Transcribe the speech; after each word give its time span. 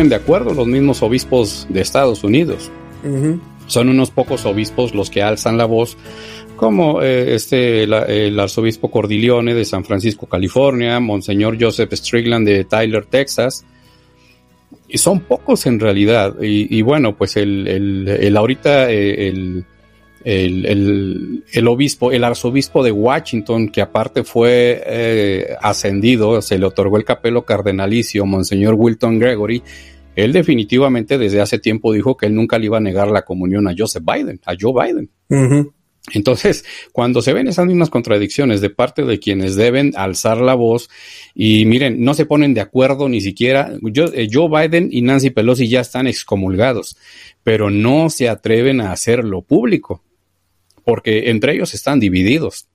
ponen 0.00 0.08
de 0.08 0.16
acuerdo 0.16 0.54
los 0.54 0.66
mismos 0.66 1.02
obispos 1.02 1.66
de 1.68 1.82
Estados 1.82 2.24
Unidos. 2.24 2.70
Son 3.66 3.90
unos 3.90 4.10
pocos 4.10 4.46
obispos 4.46 4.94
los 4.94 5.10
que 5.10 5.22
alzan 5.22 5.58
la 5.58 5.66
voz, 5.66 5.98
como 6.56 7.02
eh, 7.02 7.34
este, 7.34 7.82
el 7.82 8.40
arzobispo 8.40 8.90
Cordilione 8.90 9.52
de 9.52 9.66
San 9.66 9.84
Francisco, 9.84 10.24
California, 10.24 11.00
Monseñor 11.00 11.58
Joseph 11.60 11.92
Strickland 11.92 12.48
de 12.48 12.64
Tyler, 12.64 13.04
Texas. 13.04 13.66
Y 14.88 14.96
son 14.96 15.20
pocos 15.20 15.66
en 15.66 15.78
realidad. 15.78 16.34
Y, 16.40 16.80
bueno, 16.80 17.14
pues 17.14 17.36
el, 17.36 17.68
el, 17.68 18.36
ahorita 18.38 18.90
eh, 18.90 19.28
el, 20.24 20.66
el, 20.66 21.44
el, 21.52 21.68
obispo, 21.68 22.12
el 22.12 22.24
arzobispo 22.24 22.82
de 22.84 22.92
Washington, 22.92 23.68
que 23.68 23.80
aparte 23.80 24.24
fue 24.24 24.82
eh, 24.86 25.56
ascendido, 25.60 26.42
se 26.42 26.58
le 26.58 26.66
otorgó 26.66 26.96
el 26.96 27.04
capelo 27.04 27.44
cardenalicio, 27.44 28.26
Monseñor 28.26 28.74
Wilton 28.74 29.18
Gregory, 29.18 29.62
él 30.16 30.32
definitivamente 30.32 31.18
desde 31.18 31.40
hace 31.40 31.58
tiempo 31.58 31.92
dijo 31.92 32.16
que 32.16 32.26
él 32.26 32.34
nunca 32.34 32.58
le 32.58 32.66
iba 32.66 32.76
a 32.76 32.80
negar 32.80 33.10
la 33.10 33.22
comunión 33.22 33.68
a 33.68 33.74
Joseph 33.76 34.04
Biden, 34.04 34.40
a 34.44 34.54
Joe 34.58 34.72
Biden. 34.72 35.10
Entonces, 36.12 36.64
cuando 36.92 37.22
se 37.22 37.32
ven 37.32 37.46
esas 37.46 37.66
mismas 37.66 37.90
contradicciones 37.90 38.60
de 38.60 38.70
parte 38.70 39.04
de 39.04 39.18
quienes 39.18 39.54
deben 39.54 39.92
alzar 39.96 40.38
la 40.38 40.54
voz 40.54 40.88
y 41.34 41.64
miren, 41.66 42.02
no 42.02 42.14
se 42.14 42.26
ponen 42.26 42.54
de 42.54 42.60
acuerdo 42.60 43.08
ni 43.08 43.20
siquiera, 43.20 43.72
eh, 43.72 44.28
Joe 44.30 44.48
Biden 44.48 44.88
y 44.90 45.02
Nancy 45.02 45.30
Pelosi 45.30 45.68
ya 45.68 45.80
están 45.80 46.06
excomulgados, 46.06 46.96
pero 47.44 47.70
no 47.70 48.10
se 48.10 48.28
atreven 48.28 48.80
a 48.80 48.92
hacerlo 48.92 49.42
público 49.42 50.02
porque 50.84 51.30
entre 51.30 51.54
ellos 51.54 51.74
están 51.74 52.00
divididos. 52.00 52.68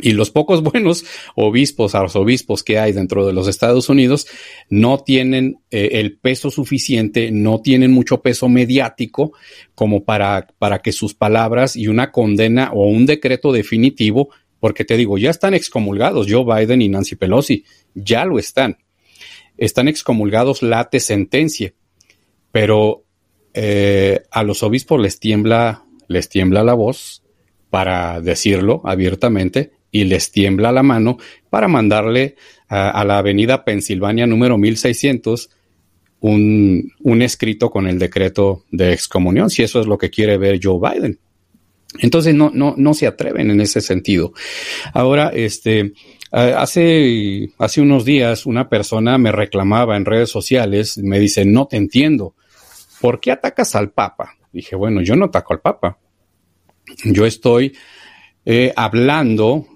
Y 0.00 0.12
los 0.12 0.30
pocos 0.30 0.62
buenos 0.72 1.04
obispos, 1.34 1.94
arzobispos 1.94 2.62
que 2.62 2.78
hay 2.78 2.92
dentro 2.92 3.26
de 3.26 3.32
los 3.32 3.48
Estados 3.48 3.88
Unidos 3.88 4.26
no 4.70 4.98
tienen 4.98 5.60
eh, 5.70 5.90
el 5.92 6.18
peso 6.18 6.50
suficiente, 6.50 7.30
no 7.30 7.60
tienen 7.60 7.92
mucho 7.92 8.22
peso 8.22 8.48
mediático 8.48 9.32
como 9.74 10.04
para, 10.04 10.48
para 10.58 10.80
que 10.80 10.92
sus 10.92 11.14
palabras 11.14 11.76
y 11.76 11.88
una 11.88 12.10
condena 12.10 12.70
o 12.72 12.86
un 12.86 13.04
decreto 13.06 13.52
definitivo, 13.52 14.30
porque 14.60 14.84
te 14.84 14.96
digo, 14.96 15.18
ya 15.18 15.30
están 15.30 15.54
excomulgados 15.54 16.26
Joe 16.28 16.44
Biden 16.44 16.80
y 16.80 16.88
Nancy 16.88 17.16
Pelosi, 17.16 17.64
ya 17.94 18.24
lo 18.24 18.38
están. 18.38 18.78
Están 19.58 19.88
excomulgados 19.88 20.62
late 20.62 21.00
sentencia, 21.00 21.74
pero 22.50 23.04
eh, 23.52 24.22
a 24.30 24.42
los 24.42 24.62
obispos 24.62 24.98
les 24.98 25.20
tiembla, 25.20 25.84
les 26.08 26.30
tiembla 26.30 26.64
la 26.64 26.72
voz 26.72 27.21
para 27.72 28.20
decirlo 28.20 28.82
abiertamente 28.84 29.72
y 29.90 30.04
les 30.04 30.30
tiembla 30.30 30.72
la 30.72 30.82
mano 30.82 31.16
para 31.48 31.68
mandarle 31.68 32.36
a, 32.68 33.02
la 33.02 33.16
avenida 33.16 33.64
Pensilvania 33.64 34.26
número 34.26 34.58
1600 34.58 35.48
un, 36.20 36.92
un, 37.00 37.22
escrito 37.22 37.70
con 37.70 37.86
el 37.86 37.98
decreto 37.98 38.64
de 38.70 38.92
excomunión, 38.92 39.48
si 39.48 39.62
eso 39.62 39.80
es 39.80 39.86
lo 39.86 39.96
que 39.96 40.10
quiere 40.10 40.36
ver 40.36 40.60
Joe 40.62 40.78
Biden. 40.78 41.18
Entonces 42.00 42.34
no, 42.34 42.50
no, 42.52 42.74
no 42.76 42.92
se 42.92 43.06
atreven 43.06 43.50
en 43.50 43.62
ese 43.62 43.80
sentido. 43.80 44.34
Ahora, 44.92 45.30
este, 45.34 45.94
hace, 46.30 47.52
hace 47.56 47.80
unos 47.80 48.04
días 48.04 48.44
una 48.44 48.68
persona 48.68 49.16
me 49.16 49.32
reclamaba 49.32 49.96
en 49.96 50.04
redes 50.04 50.28
sociales, 50.28 50.98
me 50.98 51.18
dice, 51.18 51.46
no 51.46 51.68
te 51.68 51.78
entiendo, 51.78 52.34
¿por 53.00 53.18
qué 53.18 53.32
atacas 53.32 53.74
al 53.74 53.92
Papa? 53.92 54.34
Dije, 54.52 54.76
bueno, 54.76 55.00
yo 55.00 55.16
no 55.16 55.24
ataco 55.24 55.54
al 55.54 55.60
Papa. 55.60 55.98
Yo 57.04 57.26
estoy 57.26 57.72
eh, 58.44 58.72
hablando 58.74 59.66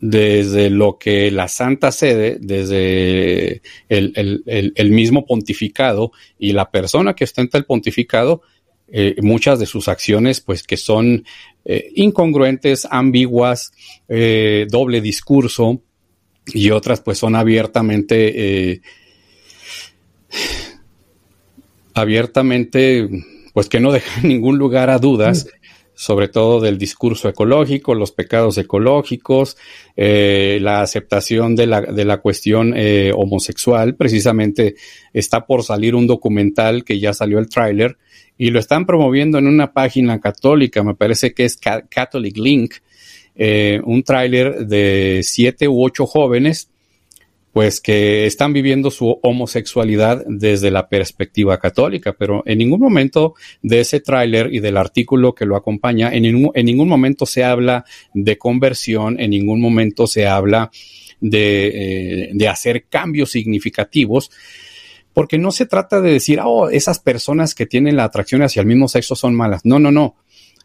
desde 0.00 0.70
lo 0.70 0.98
que 0.98 1.30
la 1.30 1.48
Santa 1.48 1.90
Sede, 1.90 2.36
desde 2.40 3.62
el, 3.88 4.90
mismo 4.90 5.24
pontificado 5.24 6.12
y 6.38 6.52
la 6.52 6.70
persona 6.70 7.14
que 7.14 7.24
ostenta 7.24 7.56
el 7.56 7.64
pontificado, 7.64 8.42
eh, 8.86 9.16
muchas 9.22 9.58
de 9.58 9.66
sus 9.66 9.88
acciones, 9.88 10.40
pues 10.42 10.62
que 10.62 10.76
son 10.76 11.24
eh, 11.64 11.90
incongruentes, 11.94 12.86
ambiguas, 12.90 13.72
doble 14.06 15.00
discurso, 15.00 15.82
y 16.46 16.70
otras 16.70 17.00
pues 17.00 17.16
son 17.16 17.34
abiertamente, 17.34 18.82
abiertamente, 21.94 23.08
pues 23.54 23.70
que 23.70 23.80
no 23.80 23.90
dejan 23.90 24.28
ningún 24.28 24.58
lugar 24.58 24.90
a 24.90 24.98
dudas 24.98 25.46
sobre 25.94 26.28
todo 26.28 26.60
del 26.60 26.76
discurso 26.76 27.28
ecológico, 27.28 27.94
los 27.94 28.12
pecados 28.12 28.58
ecológicos, 28.58 29.56
eh, 29.96 30.58
la 30.60 30.82
aceptación 30.82 31.54
de 31.54 31.66
la, 31.66 31.80
de 31.80 32.04
la 32.04 32.18
cuestión 32.18 32.74
eh, 32.76 33.12
homosexual. 33.14 33.94
Precisamente 33.94 34.74
está 35.12 35.46
por 35.46 35.62
salir 35.62 35.94
un 35.94 36.06
documental 36.06 36.84
que 36.84 36.98
ya 36.98 37.12
salió 37.14 37.38
el 37.38 37.48
tráiler 37.48 37.96
y 38.36 38.50
lo 38.50 38.58
están 38.58 38.86
promoviendo 38.86 39.38
en 39.38 39.46
una 39.46 39.72
página 39.72 40.20
católica, 40.20 40.82
me 40.82 40.94
parece 40.94 41.32
que 41.32 41.44
es 41.44 41.56
Catholic 41.56 42.36
Link, 42.36 42.74
eh, 43.36 43.80
un 43.84 44.02
tráiler 44.02 44.66
de 44.66 45.20
siete 45.22 45.68
u 45.68 45.84
ocho 45.84 46.06
jóvenes 46.06 46.70
pues 47.54 47.80
que 47.80 48.26
están 48.26 48.52
viviendo 48.52 48.90
su 48.90 49.20
homosexualidad 49.22 50.24
desde 50.26 50.72
la 50.72 50.88
perspectiva 50.88 51.56
católica, 51.60 52.12
pero 52.12 52.42
en 52.46 52.58
ningún 52.58 52.80
momento 52.80 53.34
de 53.62 53.78
ese 53.78 54.00
tráiler 54.00 54.52
y 54.52 54.58
del 54.58 54.76
artículo 54.76 55.36
que 55.36 55.46
lo 55.46 55.54
acompaña, 55.54 56.12
en 56.12 56.24
ningún, 56.24 56.50
en 56.52 56.66
ningún, 56.66 56.88
momento 56.88 57.26
se 57.26 57.44
habla 57.44 57.84
de 58.12 58.36
conversión, 58.38 59.20
en 59.20 59.30
ningún 59.30 59.60
momento 59.60 60.08
se 60.08 60.26
habla 60.26 60.72
de, 61.20 61.68
eh, 61.68 62.30
de 62.34 62.48
hacer 62.48 62.86
cambios 62.88 63.30
significativos, 63.30 64.32
porque 65.12 65.38
no 65.38 65.52
se 65.52 65.66
trata 65.66 66.00
de 66.00 66.10
decir, 66.10 66.40
oh, 66.42 66.70
esas 66.70 66.98
personas 66.98 67.54
que 67.54 67.66
tienen 67.66 67.94
la 67.94 68.02
atracción 68.02 68.42
hacia 68.42 68.62
el 68.62 68.66
mismo 68.66 68.88
sexo 68.88 69.14
son 69.14 69.32
malas. 69.32 69.60
No, 69.64 69.78
no, 69.78 69.92
no 69.92 70.16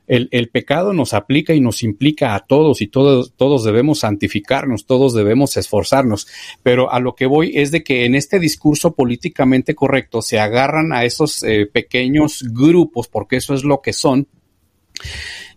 el, 0.10 0.50
pecado 0.50 0.92
nos 0.92 1.14
aplica 1.14 1.54
y 1.54 1.62
nos 1.62 1.84
implica 1.84 2.34
a 2.34 2.40
todos 2.40 2.82
y 2.82 2.88
todos, 2.88 3.34
todos 3.36 3.64
debemos 3.64 4.00
santificarnos, 4.00 4.88
todos 4.88 5.14
debemos 5.14 5.56
esforzarnos. 5.56 6.28
Pero 6.64 6.92
a 6.92 7.00
lo 7.00 7.14
que 7.14 7.28
voy 7.28 7.52
es 7.56 7.72
de 7.72 7.84
que 7.84 8.06
en 8.06 8.16
este 8.16 8.40
discurso 8.40 8.96
políticamente 8.96 9.76
correcto 9.76 10.24
se 10.24 10.40
agarran 10.40 10.94
a 10.94 11.06
esos 11.06 11.44
eh, 11.44 11.68
pequeños 11.72 12.44
grupos, 12.52 13.08
porque 13.08 13.38
eso 13.38 13.54
es 13.54 13.64
lo 13.64 13.82
que 13.82 13.94
son, 13.94 14.28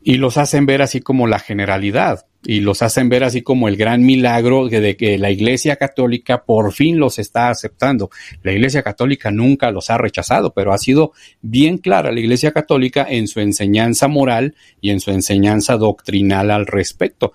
y 0.02 0.16
los 0.16 0.36
hacen 0.36 0.66
ver 0.66 0.82
así 0.82 1.00
como 1.00 1.26
la 1.26 1.38
generalidad 1.38 2.26
y 2.44 2.60
los 2.60 2.82
hacen 2.82 3.08
ver 3.08 3.24
así 3.24 3.42
como 3.42 3.68
el 3.68 3.76
gran 3.76 4.02
milagro 4.02 4.68
de 4.68 4.96
que 4.96 5.18
la 5.18 5.30
Iglesia 5.30 5.76
Católica 5.76 6.44
por 6.44 6.72
fin 6.72 6.98
los 6.98 7.18
está 7.18 7.50
aceptando. 7.50 8.10
La 8.42 8.52
Iglesia 8.52 8.82
Católica 8.82 9.30
nunca 9.30 9.70
los 9.70 9.90
ha 9.90 9.98
rechazado, 9.98 10.52
pero 10.52 10.72
ha 10.72 10.78
sido 10.78 11.12
bien 11.40 11.78
clara 11.78 12.10
la 12.10 12.20
Iglesia 12.20 12.52
Católica 12.52 13.06
en 13.08 13.28
su 13.28 13.40
enseñanza 13.40 14.08
moral 14.08 14.56
y 14.80 14.90
en 14.90 15.00
su 15.00 15.10
enseñanza 15.10 15.76
doctrinal 15.76 16.50
al 16.50 16.66
respecto. 16.66 17.32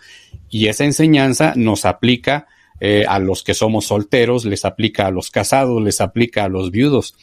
Y 0.50 0.68
esa 0.68 0.84
enseñanza 0.86 1.54
nos 1.56 1.86
aplica 1.86 2.48
eh, 2.80 3.06
a 3.08 3.20
los 3.20 3.44
que 3.44 3.54
somos 3.54 3.86
solteros, 3.86 4.46
les 4.46 4.66
aplica 4.66 5.08
a 5.08 5.12
los 5.12 5.32
casados, 5.32 5.82
les 5.82 6.02
aplica 6.02 6.44
a 6.44 6.50
los 6.50 6.72
viudos. 6.72 7.16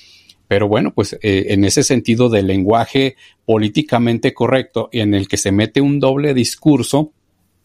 Pero 0.48 0.68
bueno, 0.68 0.92
pues 0.92 1.14
eh, 1.22 1.46
en 1.48 1.64
ese 1.64 1.82
sentido 1.82 2.28
del 2.28 2.46
lenguaje 2.46 3.16
políticamente 3.46 4.34
correcto 4.34 4.88
en 4.92 5.14
el 5.14 5.26
que 5.26 5.36
se 5.36 5.52
mete 5.52 5.80
un 5.80 6.00
doble 6.00 6.34
discurso, 6.34 7.12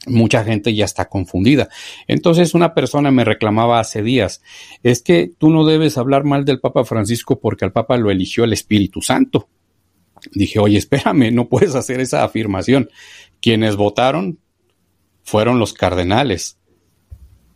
mucha 0.09 0.43
gente 0.43 0.73
ya 0.73 0.85
está 0.85 1.05
confundida. 1.05 1.69
Entonces 2.07 2.53
una 2.53 2.73
persona 2.73 3.11
me 3.11 3.23
reclamaba 3.23 3.79
hace 3.79 4.01
días, 4.01 4.41
es 4.83 5.01
que 5.01 5.31
tú 5.37 5.49
no 5.49 5.65
debes 5.65 5.97
hablar 5.97 6.23
mal 6.23 6.45
del 6.45 6.59
Papa 6.59 6.83
Francisco 6.83 7.39
porque 7.39 7.65
al 7.65 7.71
Papa 7.71 7.97
lo 7.97 8.11
eligió 8.11 8.43
el 8.43 8.53
Espíritu 8.53 9.01
Santo. 9.01 9.47
Dije, 10.33 10.59
oye, 10.59 10.77
espérame, 10.77 11.33
no 11.33 11.47
puedes 11.47 11.75
hacer 11.75 11.99
esa 11.99 12.23
afirmación. 12.23 12.89
Quienes 13.41 13.75
votaron 13.75 14.39
fueron 15.23 15.59
los 15.59 15.73
cardenales. 15.73 16.57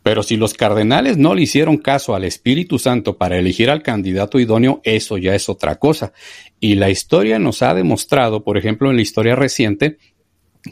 Pero 0.03 0.21
si 0.21 0.35
los 0.35 0.53
cardenales 0.53 1.17
no 1.17 1.33
le 1.33 1.43
hicieron 1.43 1.77
caso 1.77 2.13
al 2.13 2.25
Espíritu 2.25 2.77
Santo 2.77 3.17
para 3.17 3.39
elegir 3.39 3.69
al 3.69 3.81
candidato 3.81 4.37
idóneo, 4.37 4.81
eso 4.83 5.17
ya 5.17 5.33
es 5.33 5.47
otra 5.47 5.77
cosa. 5.77 6.11
Y 6.59 6.75
la 6.75 6.89
historia 6.89 7.39
nos 7.39 7.61
ha 7.61 7.73
demostrado, 7.73 8.43
por 8.43 8.57
ejemplo, 8.57 8.89
en 8.89 8.97
la 8.97 9.01
historia 9.01 9.35
reciente, 9.35 9.97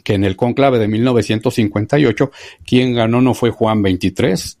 que 0.04 0.14
en 0.14 0.24
el 0.24 0.36
conclave 0.36 0.78
de 0.78 0.88
1958 0.88 2.30
quien 2.64 2.94
ganó 2.94 3.20
no 3.20 3.34
fue 3.34 3.50
Juan 3.50 3.82
XXIII, 3.82 4.56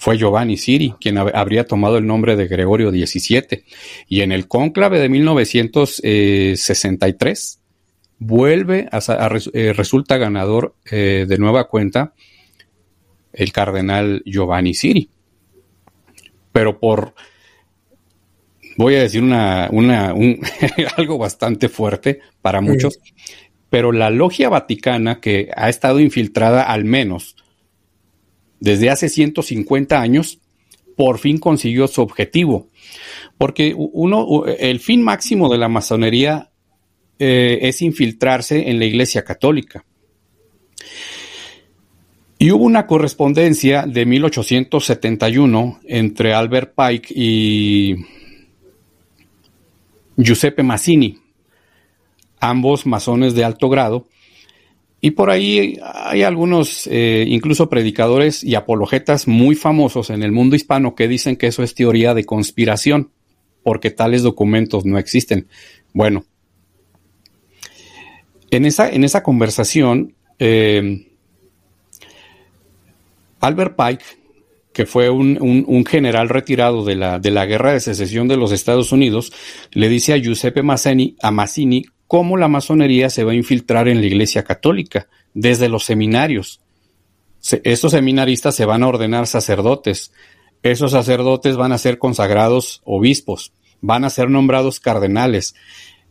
fue 0.00 0.16
Giovanni 0.16 0.56
Siri, 0.56 0.94
quien 0.98 1.18
habría 1.18 1.66
tomado 1.66 1.98
el 1.98 2.06
nombre 2.06 2.34
de 2.34 2.48
Gregorio 2.48 2.90
XVII. 2.90 3.64
Y 4.08 4.22
en 4.22 4.32
el 4.32 4.48
conclave 4.48 4.98
de 4.98 5.10
1963 5.10 7.60
vuelve 8.18 8.88
a, 8.90 9.00
eh, 9.52 9.74
resulta 9.74 10.16
ganador 10.16 10.74
eh, 10.90 11.26
de 11.28 11.36
nueva 11.36 11.68
cuenta 11.68 12.14
el 13.34 13.52
cardenal 13.52 14.22
Giovanni 14.24 14.72
Siri. 14.72 15.10
Pero 16.50 16.80
por, 16.80 17.12
voy 18.78 18.94
a 18.94 19.02
decir 19.02 19.22
una, 19.22 19.68
una 19.70 20.14
un, 20.14 20.40
algo 20.96 21.18
bastante 21.18 21.68
fuerte 21.68 22.20
para 22.40 22.62
muchos, 22.62 22.98
pero 23.70 23.92
la 23.92 24.10
logia 24.10 24.48
vaticana, 24.48 25.20
que 25.20 25.48
ha 25.56 25.68
estado 25.68 26.00
infiltrada 26.00 26.64
al 26.64 26.84
menos 26.84 27.36
desde 28.58 28.90
hace 28.90 29.08
150 29.08 30.00
años, 30.00 30.40
por 30.96 31.18
fin 31.18 31.38
consiguió 31.38 31.88
su 31.88 32.02
objetivo. 32.02 32.68
Porque 33.38 33.74
uno, 33.74 34.44
el 34.46 34.80
fin 34.80 35.02
máximo 35.02 35.48
de 35.48 35.56
la 35.56 35.68
masonería 35.68 36.50
eh, 37.18 37.58
es 37.62 37.80
infiltrarse 37.80 38.68
en 38.70 38.78
la 38.78 38.84
Iglesia 38.84 39.24
Católica. 39.24 39.84
Y 42.38 42.50
hubo 42.50 42.64
una 42.64 42.86
correspondencia 42.86 43.84
de 43.86 44.06
1871 44.06 45.80
entre 45.86 46.32
Albert 46.34 46.74
Pike 46.74 47.12
y 47.14 47.96
Giuseppe 50.16 50.62
Mazzini, 50.62 51.18
ambos 52.40 52.86
masones 52.86 53.34
de 53.34 53.44
alto 53.44 53.68
grado, 53.68 54.06
y 55.00 55.12
por 55.12 55.30
ahí 55.30 55.78
hay 55.82 56.22
algunos, 56.22 56.86
eh, 56.90 57.24
incluso 57.26 57.70
predicadores 57.70 58.44
y 58.44 58.54
apologetas 58.54 59.26
muy 59.26 59.54
famosos 59.54 60.10
en 60.10 60.22
el 60.22 60.30
mundo 60.30 60.56
hispano 60.56 60.94
que 60.94 61.08
dicen 61.08 61.36
que 61.36 61.46
eso 61.46 61.62
es 61.62 61.74
teoría 61.74 62.12
de 62.12 62.26
conspiración, 62.26 63.10
porque 63.62 63.90
tales 63.90 64.22
documentos 64.22 64.84
no 64.84 64.98
existen. 64.98 65.48
Bueno, 65.94 66.24
en 68.50 68.66
esa, 68.66 68.90
en 68.90 69.04
esa 69.04 69.22
conversación, 69.22 70.14
eh, 70.38 71.06
Albert 73.40 73.76
Pike, 73.76 74.04
que 74.74 74.84
fue 74.84 75.08
un, 75.08 75.84
general 75.86 76.28
retirado 76.28 76.84
de 76.84 76.94
la, 76.94 77.18
de 77.18 77.30
la, 77.30 77.46
guerra 77.46 77.72
de 77.72 77.80
secesión 77.80 78.28
de 78.28 78.36
los 78.36 78.52
Estados 78.52 78.92
Unidos, 78.92 79.32
le 79.72 79.88
dice 79.88 80.12
a 80.12 80.18
Giuseppe 80.18 80.62
Mazzini, 80.62 81.16
a 81.22 81.30
Mazzini 81.30 81.84
cómo 82.10 82.36
la 82.36 82.48
masonería 82.48 83.08
se 83.08 83.22
va 83.22 83.30
a 83.30 83.36
infiltrar 83.36 83.86
en 83.86 84.00
la 84.00 84.06
Iglesia 84.08 84.42
Católica 84.42 85.06
desde 85.32 85.68
los 85.68 85.84
seminarios. 85.84 86.60
estos 87.62 87.92
seminaristas 87.92 88.56
se 88.56 88.64
van 88.64 88.82
a 88.82 88.88
ordenar 88.88 89.28
sacerdotes. 89.28 90.12
Esos 90.64 90.90
sacerdotes 90.90 91.56
van 91.56 91.70
a 91.70 91.78
ser 91.78 91.98
consagrados 91.98 92.82
obispos, 92.84 93.52
van 93.80 94.04
a 94.04 94.10
ser 94.10 94.28
nombrados 94.28 94.80
cardenales. 94.80 95.54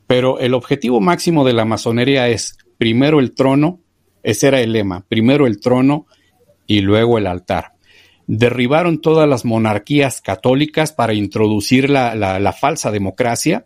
Pero 0.07 0.39
el 0.39 0.53
objetivo 0.53 1.01
máximo 1.01 1.43
de 1.43 1.51
la 1.51 1.65
masonería 1.65 2.29
es 2.29 2.57
primero 2.77 3.19
el 3.19 3.33
trono, 3.33 3.81
ese 4.23 4.47
era 4.47 4.61
el 4.61 4.71
lema, 4.71 5.05
primero 5.09 5.47
el 5.47 5.59
trono 5.59 6.05
y 6.65 6.79
luego 6.79 7.17
el 7.17 7.27
altar. 7.27 7.73
Derribaron 8.25 9.01
todas 9.01 9.27
las 9.27 9.43
monarquías 9.43 10.21
católicas 10.21 10.93
para 10.93 11.13
introducir 11.13 11.89
la 11.89 12.55
falsa 12.57 12.89
democracia 12.89 13.65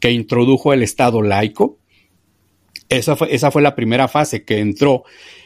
que 0.00 0.10
introdujo 0.10 0.72
el 0.72 0.82
Estado 0.82 1.22
laico. 1.22 1.78
Esa 2.88 3.14
fue, 3.14 3.32
esa 3.32 3.50
fue 3.50 3.62
la 3.62 3.76
primera 3.76 4.08
fase 4.08 4.42
que 4.44 4.58
entró, 4.58 5.04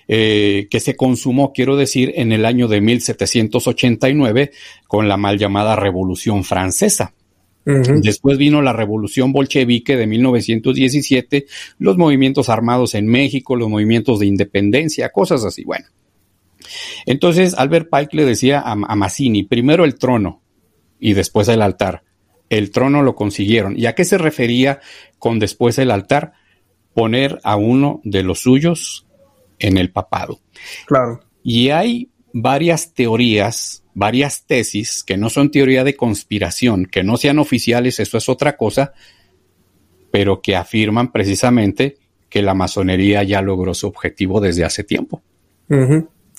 eh, 0.08 0.66
que 0.70 0.80
se 0.80 0.96
consumó, 0.96 1.52
quiero 1.52 1.76
decir, 1.76 2.12
en 2.16 2.32
el 2.32 2.46
año 2.46 2.68
de 2.68 2.80
1789 2.80 4.52
con 4.86 5.08
la 5.08 5.18
mal 5.18 5.38
llamada 5.38 5.76
Revolución 5.76 6.44
Francesa. 6.44 7.14
Después 7.66 8.36
vino 8.36 8.60
la 8.60 8.74
revolución 8.74 9.32
bolchevique 9.32 9.96
de 9.96 10.06
1917, 10.06 11.46
los 11.78 11.96
movimientos 11.96 12.50
armados 12.50 12.94
en 12.94 13.06
México, 13.06 13.56
los 13.56 13.70
movimientos 13.70 14.18
de 14.18 14.26
independencia, 14.26 15.08
cosas 15.08 15.46
así. 15.46 15.64
Bueno, 15.64 15.86
entonces 17.06 17.54
Albert 17.54 17.88
Pike 17.90 18.18
le 18.18 18.26
decía 18.26 18.60
a, 18.60 18.72
a 18.72 18.96
Mazzini, 18.96 19.44
primero 19.44 19.86
el 19.86 19.94
trono 19.94 20.42
y 21.00 21.14
después 21.14 21.48
el 21.48 21.62
altar 21.62 22.02
el 22.48 22.70
trono 22.70 23.02
lo 23.02 23.14
consiguieron. 23.14 23.78
¿Y 23.78 23.86
a 23.86 23.94
qué 23.94 24.04
se 24.04 24.18
refería 24.18 24.80
con 25.18 25.38
después 25.38 25.78
el 25.78 25.90
altar? 25.90 26.32
Poner 26.94 27.40
a 27.42 27.56
uno 27.56 28.00
de 28.04 28.22
los 28.22 28.40
suyos 28.40 29.06
en 29.58 29.76
el 29.76 29.90
papado. 29.90 30.40
Claro. 30.86 31.20
Y 31.42 31.70
hay 31.70 32.10
varias 32.32 32.94
teorías, 32.94 33.84
varias 33.94 34.46
tesis 34.46 35.04
que 35.04 35.16
no 35.16 35.30
son 35.30 35.50
teoría 35.50 35.84
de 35.84 35.96
conspiración, 35.96 36.86
que 36.86 37.02
no 37.02 37.16
sean 37.16 37.38
oficiales, 37.38 38.00
eso 38.00 38.18
es 38.18 38.28
otra 38.28 38.56
cosa, 38.56 38.92
pero 40.10 40.40
que 40.40 40.56
afirman 40.56 41.12
precisamente 41.12 41.98
que 42.28 42.42
la 42.42 42.54
masonería 42.54 43.22
ya 43.22 43.40
logró 43.42 43.74
su 43.74 43.86
objetivo 43.86 44.40
desde 44.40 44.64
hace 44.64 44.84
tiempo. 44.84 45.22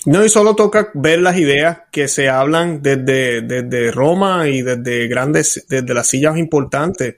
No, 0.05 0.23
y 0.23 0.29
solo 0.29 0.55
toca 0.55 0.91
ver 0.93 1.19
las 1.19 1.37
ideas 1.37 1.79
que 1.91 2.07
se 2.07 2.29
hablan 2.29 2.83
desde, 2.83 3.41
desde 3.41 3.91
Roma 3.91 4.47
y 4.47 4.61
desde 4.61 5.07
grandes, 5.07 5.65
desde 5.67 5.93
las 5.95 6.07
sillas 6.07 6.37
importantes. 6.37 7.15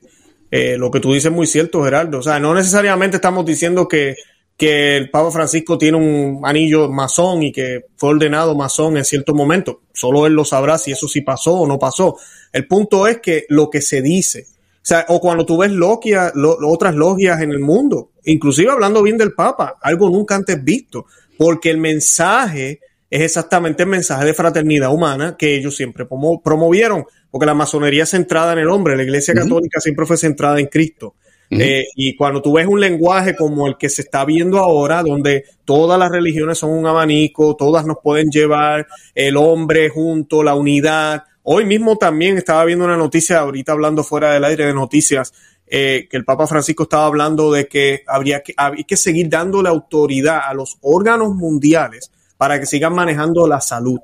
Eh, 0.50 0.78
lo 0.78 0.89
que 0.89 1.01
tú 1.01 1.12
dices 1.12 1.25
es 1.25 1.36
muy 1.36 1.48
cierto, 1.48 1.84
Gerardo. 1.84 2.19
O 2.19 2.22
sea, 2.22 2.39
no 2.39 2.54
necesariamente 2.54 3.18
estamos 3.18 3.45
diciendo 3.45 3.89
que, 3.89 4.16
que 4.56 4.95
el 4.95 5.10
Papa 5.10 5.31
Francisco 5.31 5.78
tiene 5.78 5.98
un 5.98 6.42
anillo 6.45 6.89
masón 6.89 7.44
y 7.44 7.51
que 7.51 7.81
fue 7.98 8.12
ordenado 8.12 8.56
masón 8.56 8.95
en 8.95 9.04
cierto 9.04 9.36
momento. 9.36 9.81
Solo 9.94 10.25
él 10.25 10.33
lo 10.33 10.45
sabrá 10.45 10.78
si 10.78 10.94
eso 10.94 11.10
sí 11.10 11.19
pasó 11.19 11.56
o 11.56 11.68
no 11.68 11.78
pasó. 11.78 12.16
El 12.54 12.68
punto 12.68 13.06
es 13.06 13.19
que 13.19 13.45
lo 13.50 13.69
que 13.69 13.81
se 13.81 14.01
dice, 14.01 14.45
o 14.50 14.88
sea, 14.88 15.06
o 15.10 15.19
cuando 15.19 15.45
tú 15.45 15.57
ves 15.57 15.72
logias, 15.72 16.31
otras 16.66 16.95
logias 16.95 17.42
en 17.42 17.51
el 17.51 17.60
mundo, 17.60 18.12
inclusive 18.24 18.72
hablando 18.72 19.04
bien 19.04 19.18
del 19.18 19.33
Papa, 19.33 19.78
algo 19.81 20.10
nunca 20.10 20.36
antes 20.36 20.63
visto 20.63 21.06
porque 21.38 21.69
el 21.69 21.78
mensaje 21.78 22.80
es 23.10 23.22
exactamente 23.22 23.84
el 23.84 23.89
mensaje 23.89 24.25
de 24.25 24.34
fraternidad 24.34 24.94
humana 24.94 25.36
que 25.38 25.56
ellos 25.56 25.75
siempre 25.75 26.06
promovieron, 26.06 27.06
porque 27.31 27.45
la 27.45 27.54
masonería 27.54 28.04
es 28.04 28.10
centrada 28.10 28.54
en 28.54 28.60
el 28.60 28.69
hombre, 28.69 28.98
la 28.98 29.04
iglesia 29.04 29.34
católica 29.34 29.80
siempre 29.80 30.06
fue 30.06 30.18
centrada 30.18 30.60
en 30.60 30.68
Cristo. 30.68 31.16
Eh, 31.50 31.86
y 31.95 32.16
cuando 32.16 32.42
tú 32.42 32.54
ves 32.54 32.68
un 32.68 32.81
lenguaje 32.81 33.34
como 33.36 33.68
el 33.68 33.78
que 33.78 33.89
se 33.89 34.01
está 34.01 34.25
viendo 34.25 34.57
ahora, 34.57 35.01
donde 35.01 35.45
todas 35.63 35.98
las 35.98 36.12
religiones 36.12 36.57
son 36.57 36.72
un 36.72 36.86
abanico, 36.86 37.56
todas 37.56 37.86
nos 37.86 37.98
pueden 38.04 38.30
llevar, 38.30 38.88
el 39.16 39.38
hombre 39.38 39.90
junto, 39.90 40.44
la 40.44 40.56
unidad. 40.56 41.24
Hoy 41.44 41.66
mismo 41.66 41.98
también 41.98 42.38
estaba 42.38 42.66
viendo 42.66 42.83
una 42.83 42.98
noticia, 42.98 43.40
ahorita 43.40 43.72
hablando 43.72 44.04
fuera 44.04 44.33
del 44.33 44.44
aire 44.44 44.66
de 44.66 44.74
noticias, 44.74 45.31
eh, 45.68 46.08
que 46.10 46.18
el 46.18 46.25
Papa 46.25 46.48
Francisco 46.48 46.84
estaba 46.84 47.06
hablando 47.06 47.52
de 47.52 47.68
que 47.68 48.04
habría 48.08 48.42
que, 48.42 48.54
habría 48.56 48.86
que 48.86 48.96
seguir 48.98 49.30
dándole 49.30 49.69
autoridad 49.69 50.42
a 50.48 50.54
los 50.54 50.78
órganos 50.81 51.36
mundiales 51.36 52.12
para 52.38 52.60
que 52.60 52.66
sigan 52.66 52.94
manejando 52.94 53.48
la 53.48 53.60
salud. 53.60 54.00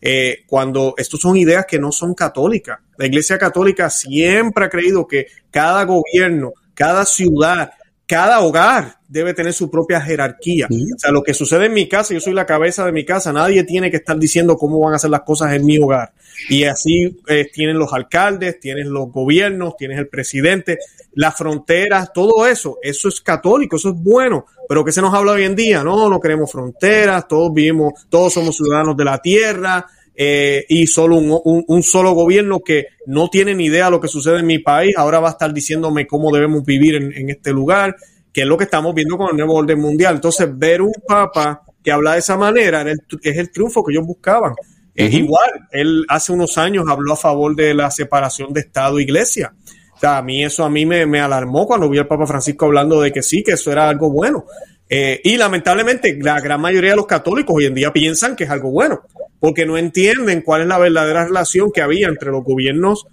Eh, 0.00 0.44
cuando 0.46 0.94
estos 0.96 1.20
son 1.20 1.36
ideas 1.36 1.66
que 1.66 1.78
no 1.78 1.92
son 1.92 2.14
católicas. 2.14 2.78
La 2.96 3.06
Iglesia 3.06 3.38
Católica 3.38 3.90
siempre 3.90 4.64
ha 4.64 4.70
creído 4.70 5.06
que 5.06 5.26
cada 5.50 5.84
gobierno, 5.84 6.52
cada 6.74 7.04
ciudad, 7.04 7.72
cada 8.10 8.40
hogar 8.40 8.96
debe 9.06 9.34
tener 9.34 9.52
su 9.52 9.70
propia 9.70 10.00
jerarquía. 10.00 10.66
O 10.68 10.98
sea, 10.98 11.12
lo 11.12 11.22
que 11.22 11.32
sucede 11.32 11.66
en 11.66 11.72
mi 11.72 11.88
casa, 11.88 12.12
yo 12.12 12.18
soy 12.18 12.32
la 12.32 12.44
cabeza 12.44 12.84
de 12.84 12.90
mi 12.90 13.04
casa, 13.04 13.32
nadie 13.32 13.62
tiene 13.62 13.88
que 13.88 13.98
estar 13.98 14.18
diciendo 14.18 14.56
cómo 14.56 14.80
van 14.80 14.94
a 14.94 14.96
hacer 14.96 15.10
las 15.10 15.20
cosas 15.20 15.54
en 15.54 15.64
mi 15.64 15.78
hogar. 15.78 16.12
Y 16.48 16.64
así 16.64 17.20
eh, 17.28 17.48
tienen 17.52 17.78
los 17.78 17.92
alcaldes, 17.92 18.58
tienen 18.58 18.92
los 18.92 19.12
gobiernos, 19.12 19.76
tienes 19.76 19.96
el 19.96 20.08
presidente, 20.08 20.78
las 21.12 21.36
fronteras, 21.36 22.12
todo 22.12 22.48
eso, 22.48 22.78
eso 22.82 23.08
es 23.08 23.20
católico, 23.20 23.76
eso 23.76 23.90
es 23.90 23.94
bueno. 23.94 24.44
Pero 24.68 24.84
que 24.84 24.90
se 24.90 25.00
nos 25.00 25.14
habla 25.14 25.32
hoy 25.32 25.44
en 25.44 25.54
día? 25.54 25.84
No, 25.84 26.08
no 26.08 26.18
queremos 26.18 26.50
fronteras, 26.50 27.28
todos 27.28 27.54
vivimos, 27.54 27.92
todos 28.08 28.32
somos 28.32 28.56
ciudadanos 28.56 28.96
de 28.96 29.04
la 29.04 29.18
tierra, 29.22 29.86
eh, 30.14 30.66
y 30.68 30.86
solo 30.86 31.16
un, 31.16 31.64
un, 31.66 31.82
solo 31.82 32.12
gobierno 32.12 32.60
que 32.60 32.88
no 33.06 33.28
tiene 33.28 33.54
ni 33.54 33.66
idea 33.66 33.86
de 33.86 33.92
lo 33.92 34.00
que 34.00 34.08
sucede 34.08 34.40
en 34.40 34.46
mi 34.46 34.58
país, 34.58 34.94
ahora 34.96 35.20
va 35.20 35.28
a 35.28 35.32
estar 35.32 35.52
diciéndome 35.52 36.06
cómo 36.06 36.30
debemos 36.30 36.64
vivir 36.64 36.96
en, 36.96 37.30
este 37.30 37.52
lugar, 37.52 37.96
que 38.32 38.42
es 38.42 38.46
lo 38.46 38.58
que 38.58 38.64
estamos 38.64 38.94
viendo 38.94 39.16
con 39.16 39.30
el 39.30 39.36
nuevo 39.36 39.54
orden 39.54 39.80
mundial. 39.80 40.16
Entonces, 40.16 40.46
ver 40.52 40.82
un 40.82 40.92
papa 41.06 41.62
que 41.82 41.90
habla 41.90 42.12
de 42.12 42.18
esa 42.18 42.36
manera 42.36 42.82
es 42.82 43.36
el 43.38 43.50
triunfo 43.50 43.82
que 43.82 43.92
ellos 43.92 44.06
buscaban. 44.06 44.52
Es 44.94 45.14
igual, 45.14 45.50
él 45.70 46.04
hace 46.08 46.32
unos 46.32 46.58
años 46.58 46.84
habló 46.86 47.14
a 47.14 47.16
favor 47.16 47.56
de 47.56 47.72
la 47.72 47.90
separación 47.90 48.52
de 48.52 48.60
Estado 48.60 48.98
e 48.98 49.04
Iglesia. 49.04 49.54
O 49.94 49.98
sea, 49.98 50.18
a 50.18 50.22
mí 50.22 50.44
eso 50.44 50.64
a 50.64 50.68
mí 50.68 50.84
me, 50.84 51.06
me 51.06 51.20
alarmó 51.20 51.66
cuando 51.66 51.88
vi 51.88 51.96
al 51.96 52.06
Papa 52.06 52.26
Francisco 52.26 52.66
hablando 52.66 53.00
de 53.00 53.10
que 53.10 53.22
sí, 53.22 53.42
que 53.42 53.52
eso 53.52 53.72
era 53.72 53.88
algo 53.88 54.10
bueno. 54.10 54.44
Eh, 54.86 55.20
y 55.24 55.38
lamentablemente 55.38 56.18
la 56.20 56.38
gran 56.40 56.60
mayoría 56.60 56.90
de 56.90 56.96
los 56.96 57.06
católicos 57.06 57.56
hoy 57.56 57.66
en 57.66 57.74
día 57.74 57.92
piensan 57.92 58.36
que 58.36 58.44
es 58.44 58.50
algo 58.50 58.70
bueno 58.70 59.02
porque 59.40 59.66
no 59.66 59.76
entienden 59.78 60.42
cuál 60.42 60.62
es 60.62 60.68
la 60.68 60.78
verdadera 60.78 61.24
relación 61.24 61.72
que 61.72 61.82
había 61.82 62.08
entre 62.08 62.30
los 62.30 62.44
gobiernos, 62.44 63.06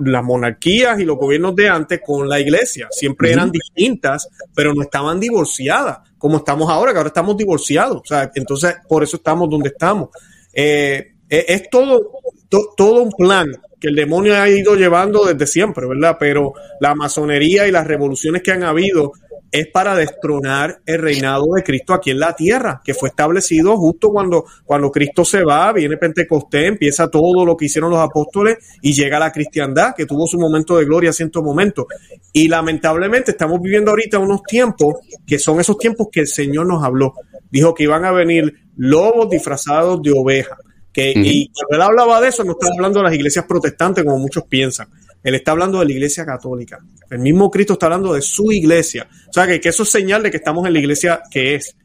las 0.00 0.22
monarquías 0.22 1.00
y 1.00 1.04
los 1.04 1.16
gobiernos 1.16 1.56
de 1.56 1.68
antes 1.68 2.00
con 2.04 2.28
la 2.28 2.38
iglesia. 2.38 2.86
Siempre 2.90 3.32
eran 3.32 3.50
distintas, 3.50 4.28
pero 4.54 4.72
no 4.72 4.82
estaban 4.82 5.18
divorciadas, 5.18 5.98
como 6.18 6.38
estamos 6.38 6.70
ahora, 6.70 6.92
que 6.92 6.98
ahora 6.98 7.08
estamos 7.08 7.36
divorciados. 7.36 7.96
O 7.96 8.06
sea, 8.06 8.30
entonces, 8.36 8.76
por 8.88 9.02
eso 9.02 9.16
estamos 9.16 9.50
donde 9.50 9.70
estamos. 9.70 10.10
Eh, 10.52 11.14
eh, 11.28 11.44
es 11.48 11.68
todo, 11.68 12.12
todo 12.48 13.02
un 13.02 13.10
plan 13.10 13.52
que 13.80 13.88
el 13.88 13.96
demonio 13.96 14.40
ha 14.40 14.48
ido 14.48 14.74
llevando 14.76 15.24
desde 15.24 15.46
siempre, 15.46 15.86
¿verdad? 15.86 16.16
Pero 16.18 16.54
la 16.80 16.94
masonería 16.94 17.66
y 17.66 17.72
las 17.72 17.86
revoluciones 17.86 18.42
que 18.42 18.52
han 18.52 18.62
habido 18.62 19.12
es 19.50 19.68
para 19.68 19.94
destronar 19.94 20.80
el 20.86 21.00
reinado 21.00 21.46
de 21.54 21.62
Cristo 21.62 21.94
aquí 21.94 22.10
en 22.10 22.20
la 22.20 22.34
tierra, 22.34 22.80
que 22.84 22.94
fue 22.94 23.08
establecido 23.08 23.76
justo 23.76 24.10
cuando, 24.10 24.44
cuando 24.64 24.90
Cristo 24.90 25.24
se 25.24 25.44
va, 25.44 25.72
viene 25.72 25.96
Pentecostés, 25.96 26.68
empieza 26.68 27.08
todo 27.08 27.44
lo 27.44 27.56
que 27.56 27.66
hicieron 27.66 27.90
los 27.90 28.00
apóstoles 28.00 28.58
y 28.82 28.92
llega 28.92 29.18
la 29.18 29.32
cristiandad, 29.32 29.94
que 29.96 30.06
tuvo 30.06 30.26
su 30.26 30.38
momento 30.38 30.76
de 30.76 30.84
gloria, 30.84 31.12
cierto 31.12 31.42
momento. 31.42 31.86
Y 32.32 32.48
lamentablemente 32.48 33.30
estamos 33.30 33.60
viviendo 33.60 33.90
ahorita 33.90 34.18
unos 34.18 34.42
tiempos 34.42 34.96
que 35.26 35.38
son 35.38 35.60
esos 35.60 35.78
tiempos 35.78 36.08
que 36.10 36.20
el 36.20 36.28
Señor 36.28 36.66
nos 36.66 36.84
habló. 36.84 37.14
Dijo 37.50 37.74
que 37.74 37.84
iban 37.84 38.04
a 38.04 38.12
venir 38.12 38.52
lobos 38.76 39.30
disfrazados 39.30 40.02
de 40.02 40.12
ovejas 40.12 40.58
Que, 40.92 41.12
Y 41.16 41.50
cuando 41.50 41.76
él 41.76 41.82
hablaba 41.82 42.20
de 42.20 42.28
eso, 42.28 42.44
no 42.44 42.52
estaba 42.52 42.74
hablando 42.74 42.98
de 42.98 43.04
las 43.04 43.14
iglesias 43.14 43.44
protestantes 43.46 44.04
como 44.04 44.18
muchos 44.18 44.44
piensan. 44.44 44.88
Él 45.26 45.34
está 45.34 45.50
hablando 45.50 45.80
de 45.80 45.86
la 45.86 45.92
iglesia 45.92 46.24
católica. 46.24 46.78
El 47.10 47.18
mismo 47.18 47.50
Cristo 47.50 47.72
está 47.72 47.86
hablando 47.86 48.14
de 48.14 48.22
su 48.22 48.52
iglesia. 48.52 49.08
O 49.28 49.32
sea, 49.32 49.44
que, 49.44 49.60
que 49.60 49.70
eso 49.70 49.82
es 49.82 49.88
señal 49.88 50.22
de 50.22 50.30
que 50.30 50.36
estamos 50.36 50.64
en 50.68 50.72
la 50.72 50.78
iglesia 50.78 51.20
que 51.28 51.56
es. 51.56 51.76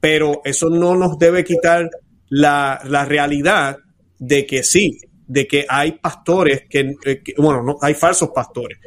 Pero 0.00 0.42
eso 0.44 0.68
no 0.70 0.96
nos 0.96 1.16
debe 1.16 1.44
quitar 1.44 1.88
la, 2.30 2.80
la 2.84 3.04
realidad 3.04 3.78
de 4.18 4.44
que 4.44 4.64
sí, 4.64 4.98
de 5.24 5.46
que 5.46 5.66
hay 5.68 5.92
pastores 5.92 6.64
que, 6.68 6.96
eh, 7.04 7.22
bueno, 7.38 7.62
no, 7.62 7.76
hay 7.80 7.94
falsos 7.94 8.30
pastores 8.34 8.78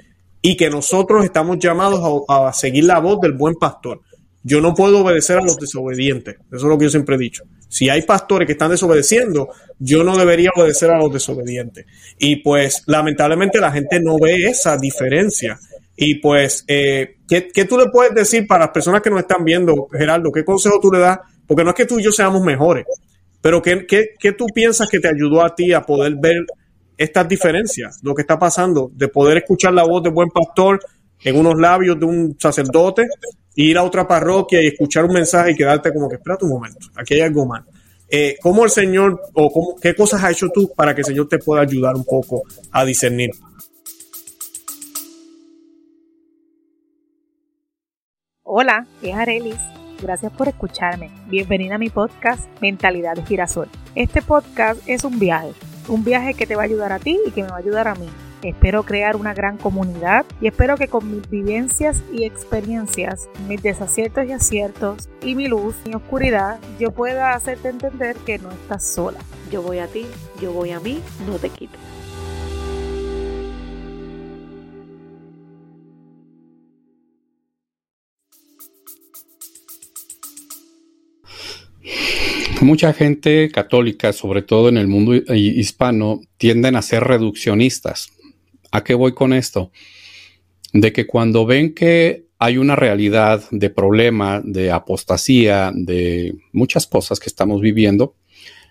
y 0.41 0.57
que 0.57 0.69
nosotros 0.69 1.23
estamos 1.23 1.57
llamados 1.59 2.25
a, 2.27 2.49
a, 2.49 2.51
seguir 2.51 2.83
la 2.83 2.99
voz 2.99 3.21
del 3.21 3.31
buen 3.31 3.55
pastor. 3.55 4.01
Yo 4.43 4.59
no 4.59 4.73
puedo 4.73 4.99
obedecer 4.99 5.37
a 5.37 5.41
los 5.41 5.57
desobedientes. 5.57 6.35
Eso 6.47 6.57
es 6.57 6.63
lo 6.63 6.77
que 6.77 6.83
yo 6.83 6.89
siempre 6.89 7.15
he 7.15 7.19
dicho. 7.19 7.45
Si 7.73 7.89
hay 7.89 8.03
pastores 8.03 8.45
que 8.45 8.51
están 8.51 8.69
desobedeciendo, 8.69 9.49
yo 9.79 10.03
no 10.03 10.15
debería 10.15 10.51
obedecer 10.55 10.91
a 10.91 10.99
los 10.99 11.11
desobedientes. 11.11 11.87
Y 12.19 12.35
pues 12.35 12.83
lamentablemente 12.85 13.59
la 13.59 13.71
gente 13.71 13.99
no 13.99 14.19
ve 14.19 14.45
esa 14.45 14.77
diferencia. 14.77 15.57
Y 15.95 16.19
pues, 16.19 16.65
eh, 16.67 17.15
¿qué, 17.27 17.47
¿qué, 17.51 17.65
tú 17.65 17.79
le 17.79 17.87
puedes 17.87 18.13
decir 18.13 18.45
para 18.45 18.65
las 18.65 18.73
personas 18.75 19.01
que 19.01 19.09
nos 19.09 19.21
están 19.21 19.43
viendo, 19.43 19.87
Gerardo? 19.91 20.31
¿Qué 20.31 20.45
consejo 20.45 20.79
tú 20.79 20.91
le 20.91 20.99
das? 20.99 21.17
Porque 21.47 21.63
no 21.63 21.71
es 21.71 21.75
que 21.75 21.87
tú 21.87 21.97
y 21.97 22.03
yo 22.03 22.11
seamos 22.11 22.43
mejores, 22.43 22.85
pero 23.41 23.59
¿qué, 23.59 23.87
qué, 23.87 24.09
qué 24.19 24.33
tú 24.33 24.45
piensas 24.53 24.87
que 24.87 24.99
te 24.99 25.07
ayudó 25.07 25.43
a 25.43 25.55
ti 25.55 25.73
a 25.73 25.81
poder 25.81 26.13
ver 26.21 26.45
estas 26.95 27.27
diferencias, 27.27 28.01
lo 28.03 28.13
que 28.13 28.21
está 28.21 28.37
pasando, 28.37 28.91
de 28.93 29.07
poder 29.07 29.37
escuchar 29.37 29.73
la 29.73 29.83
voz 29.83 30.03
de 30.03 30.11
buen 30.11 30.29
pastor 30.29 30.79
en 31.23 31.39
unos 31.39 31.55
labios 31.59 31.99
de 31.99 32.05
un 32.05 32.35
sacerdote, 32.39 33.07
ir 33.55 33.77
a 33.77 33.83
otra 33.83 34.07
parroquia 34.07 34.61
y 34.61 34.67
escuchar 34.67 35.05
un 35.05 35.13
mensaje 35.13 35.51
y 35.51 35.55
quedarte 35.55 35.93
como 35.93 36.09
que, 36.09 36.15
espera 36.15 36.37
un 36.41 36.49
momento, 36.49 36.87
aquí 36.95 37.15
hay 37.15 37.21
algo 37.21 37.45
mal. 37.45 37.63
Eh, 38.09 38.37
¿Cómo 38.41 38.63
el 38.63 38.69
Señor, 38.69 39.19
o 39.33 39.51
cómo, 39.51 39.75
qué 39.81 39.95
cosas 39.95 40.23
has 40.23 40.31
hecho 40.31 40.49
tú 40.53 40.71
para 40.75 40.93
que 40.93 41.01
el 41.01 41.05
Señor 41.05 41.27
te 41.27 41.39
pueda 41.39 41.61
ayudar 41.61 41.95
un 41.95 42.03
poco 42.03 42.43
a 42.71 42.85
discernir? 42.85 43.31
Hola, 48.43 48.85
es 49.01 49.15
Arelis. 49.15 49.59
Gracias 50.01 50.31
por 50.33 50.47
escucharme. 50.47 51.09
Bienvenida 51.27 51.75
a 51.75 51.77
mi 51.77 51.89
podcast 51.89 52.45
Mentalidad 52.61 53.15
de 53.15 53.25
Girasol. 53.25 53.69
Este 53.95 54.21
podcast 54.21 54.81
es 54.85 55.05
un 55.05 55.17
viaje, 55.17 55.53
un 55.87 56.03
viaje 56.03 56.33
que 56.33 56.45
te 56.45 56.55
va 56.55 56.63
a 56.63 56.65
ayudar 56.65 56.91
a 56.91 56.99
ti 56.99 57.19
y 57.25 57.31
que 57.31 57.41
me 57.41 57.49
va 57.49 57.55
a 57.55 57.59
ayudar 57.59 57.87
a 57.87 57.95
mí. 57.95 58.09
Espero 58.43 58.83
crear 58.83 59.15
una 59.15 59.33
gran 59.33 59.57
comunidad 59.57 60.25
y 60.41 60.47
espero 60.47 60.75
que 60.75 60.89
con 60.89 61.09
mis 61.09 61.29
vivencias 61.29 62.03
y 62.11 62.25
experiencias, 62.25 63.29
mis 63.47 63.63
desaciertos 63.63 64.25
y 64.27 64.33
aciertos 64.33 65.09
y 65.23 65.35
mi 65.35 65.47
luz 65.47 65.75
y 65.85 65.95
oscuridad, 65.95 66.59
yo 66.77 66.91
pueda 66.91 67.35
hacerte 67.35 67.69
entender 67.69 68.17
que 68.25 68.39
no 68.39 68.51
estás 68.51 68.83
sola. 68.83 69.19
Yo 69.49 69.61
voy 69.61 69.79
a 69.79 69.87
ti, 69.87 70.05
yo 70.41 70.51
voy 70.51 70.71
a 70.71 70.81
mí, 70.81 70.99
no 71.25 71.37
te 71.37 71.49
quites. 71.49 71.79
Mucha 82.61 82.93
gente 82.93 83.49
católica, 83.51 84.11
sobre 84.13 84.41
todo 84.41 84.69
en 84.69 84.77
el 84.77 84.87
mundo 84.87 85.13
hispano, 85.15 86.21
tienden 86.37 86.75
a 86.75 86.81
ser 86.81 87.03
reduccionistas. 87.03 88.12
¿A 88.73 88.83
qué 88.83 88.95
voy 88.95 89.13
con 89.13 89.33
esto? 89.33 89.71
De 90.73 90.91
que 90.91 91.05
cuando 91.05 91.45
ven 91.45 91.75
que 91.75 92.25
hay 92.39 92.57
una 92.57 92.75
realidad 92.75 93.43
de 93.51 93.69
problema, 93.69 94.41
de 94.43 94.71
apostasía, 94.71 95.71
de 95.75 96.33
muchas 96.53 96.87
cosas 96.87 97.19
que 97.19 97.29
estamos 97.29 97.61
viviendo, 97.61 98.15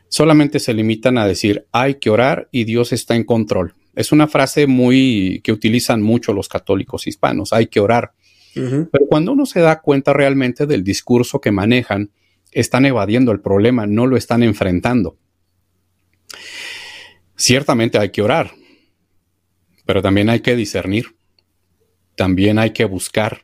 solamente 0.09 0.59
se 0.59 0.75
limitan 0.75 1.19
a 1.19 1.27
decir 1.29 1.69
hay 1.71 1.95
que 1.95 2.11
orar 2.11 2.49
y 2.51 2.65
Dios 2.65 2.93
está 2.93 3.15
en 3.15 3.23
control. 3.23 3.75
Es 3.95 4.11
una 4.11 4.27
frase 4.27 4.67
muy 4.67 5.41
que 5.45 5.53
utilizan 5.53 6.03
mucho 6.03 6.33
los 6.33 6.49
católicos 6.49 7.07
hispanos, 7.07 7.53
hay 7.53 7.69
que 7.69 7.79
orar. 7.79 8.13
Uh 8.57 8.61
-huh. 8.61 8.89
Pero 8.91 9.07
cuando 9.07 9.31
uno 9.31 9.47
se 9.47 9.61
da 9.61 9.81
cuenta 9.81 10.13
realmente 10.13 10.67
del 10.67 10.83
discurso 10.83 11.41
que 11.41 11.53
manejan, 11.53 12.11
están 12.51 12.87
evadiendo 12.87 13.31
el 13.31 13.41
problema, 13.41 13.87
no 13.87 14.09
lo 14.09 14.17
están 14.17 14.43
enfrentando. 14.43 15.17
Ciertamente 17.37 17.99
hay 17.99 18.11
que 18.11 18.23
orar, 18.23 18.51
pero 19.93 20.01
también 20.01 20.31
hay 20.31 20.41
que 20.41 20.57
discernir, 20.57 21.17
también 22.17 22.59
hay 22.59 22.71
que 22.71 22.87
buscar, 22.87 23.43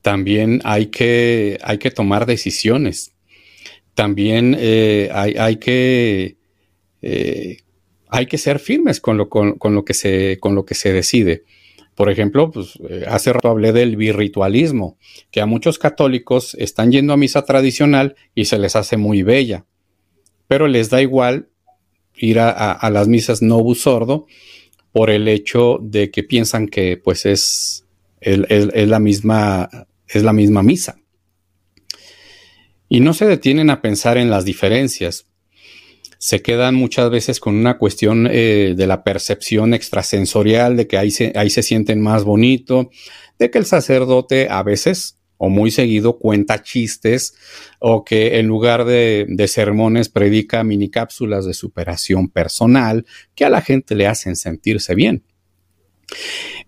también 0.00 0.62
hay 0.64 0.86
que, 0.86 1.58
hay 1.62 1.76
que 1.76 1.90
tomar 1.90 2.24
decisiones, 2.24 3.12
también 3.92 4.56
eh, 4.58 5.10
hay, 5.12 5.34
hay, 5.34 5.56
que, 5.56 6.38
eh, 7.02 7.58
hay 8.08 8.24
que 8.24 8.38
ser 8.38 8.60
firmes 8.60 8.98
con 8.98 9.18
lo, 9.18 9.28
con, 9.28 9.58
con, 9.58 9.74
lo 9.74 9.84
que 9.84 9.92
se, 9.92 10.38
con 10.40 10.54
lo 10.54 10.64
que 10.64 10.74
se 10.74 10.90
decide. 10.90 11.44
Por 11.96 12.08
ejemplo, 12.08 12.50
pues, 12.50 12.78
eh, 12.88 13.04
hace 13.06 13.30
rato 13.34 13.50
hablé 13.50 13.72
del 13.72 13.96
birritualismo, 13.96 14.96
que 15.30 15.42
a 15.42 15.46
muchos 15.46 15.78
católicos 15.78 16.54
están 16.54 16.92
yendo 16.92 17.12
a 17.12 17.18
misa 17.18 17.44
tradicional 17.44 18.16
y 18.34 18.46
se 18.46 18.58
les 18.58 18.74
hace 18.74 18.96
muy 18.96 19.22
bella, 19.22 19.66
pero 20.48 20.66
les 20.66 20.88
da 20.88 21.02
igual 21.02 21.50
ir 22.16 22.38
a, 22.38 22.88
las 22.90 23.06
misas 23.06 23.42
no 23.42 23.62
sordo 23.74 24.26
por 24.92 25.10
el 25.10 25.26
hecho 25.26 25.78
de 25.80 26.10
que 26.10 26.22
piensan 26.22 26.68
que 26.68 26.96
pues 26.96 27.26
es, 27.26 27.84
la 28.20 28.98
misma, 29.00 29.68
es 30.06 30.22
la 30.22 30.32
misma 30.32 30.62
misa. 30.62 30.98
Y 32.88 33.00
no 33.00 33.14
se 33.14 33.26
detienen 33.26 33.70
a 33.70 33.80
pensar 33.80 34.18
en 34.18 34.28
las 34.28 34.44
diferencias. 34.44 35.26
Se 36.18 36.42
quedan 36.42 36.74
muchas 36.74 37.10
veces 37.10 37.40
con 37.40 37.56
una 37.56 37.78
cuestión 37.78 38.28
eh, 38.30 38.74
de 38.76 38.86
la 38.86 39.02
percepción 39.02 39.74
extrasensorial, 39.74 40.76
de 40.76 40.86
que 40.86 40.98
ahí 40.98 41.10
se, 41.10 41.32
ahí 41.34 41.48
se 41.48 41.62
sienten 41.62 42.00
más 42.00 42.22
bonito, 42.22 42.90
de 43.38 43.50
que 43.50 43.58
el 43.58 43.64
sacerdote 43.64 44.48
a 44.50 44.62
veces 44.62 45.18
o 45.44 45.48
muy 45.48 45.72
seguido 45.72 46.20
cuenta 46.20 46.62
chistes 46.62 47.34
o 47.80 48.04
que 48.04 48.38
en 48.38 48.46
lugar 48.46 48.84
de, 48.84 49.26
sermones 49.48 50.08
predica 50.08 50.62
mini 50.62 50.88
cápsulas 50.88 51.44
de 51.44 51.52
superación 51.52 52.28
personal 52.28 53.06
que 53.34 53.44
a 53.44 53.50
la 53.50 53.60
gente 53.60 53.96
le 53.96 54.06
hacen 54.06 54.36
sentirse 54.36 54.94
bien. 54.94 55.24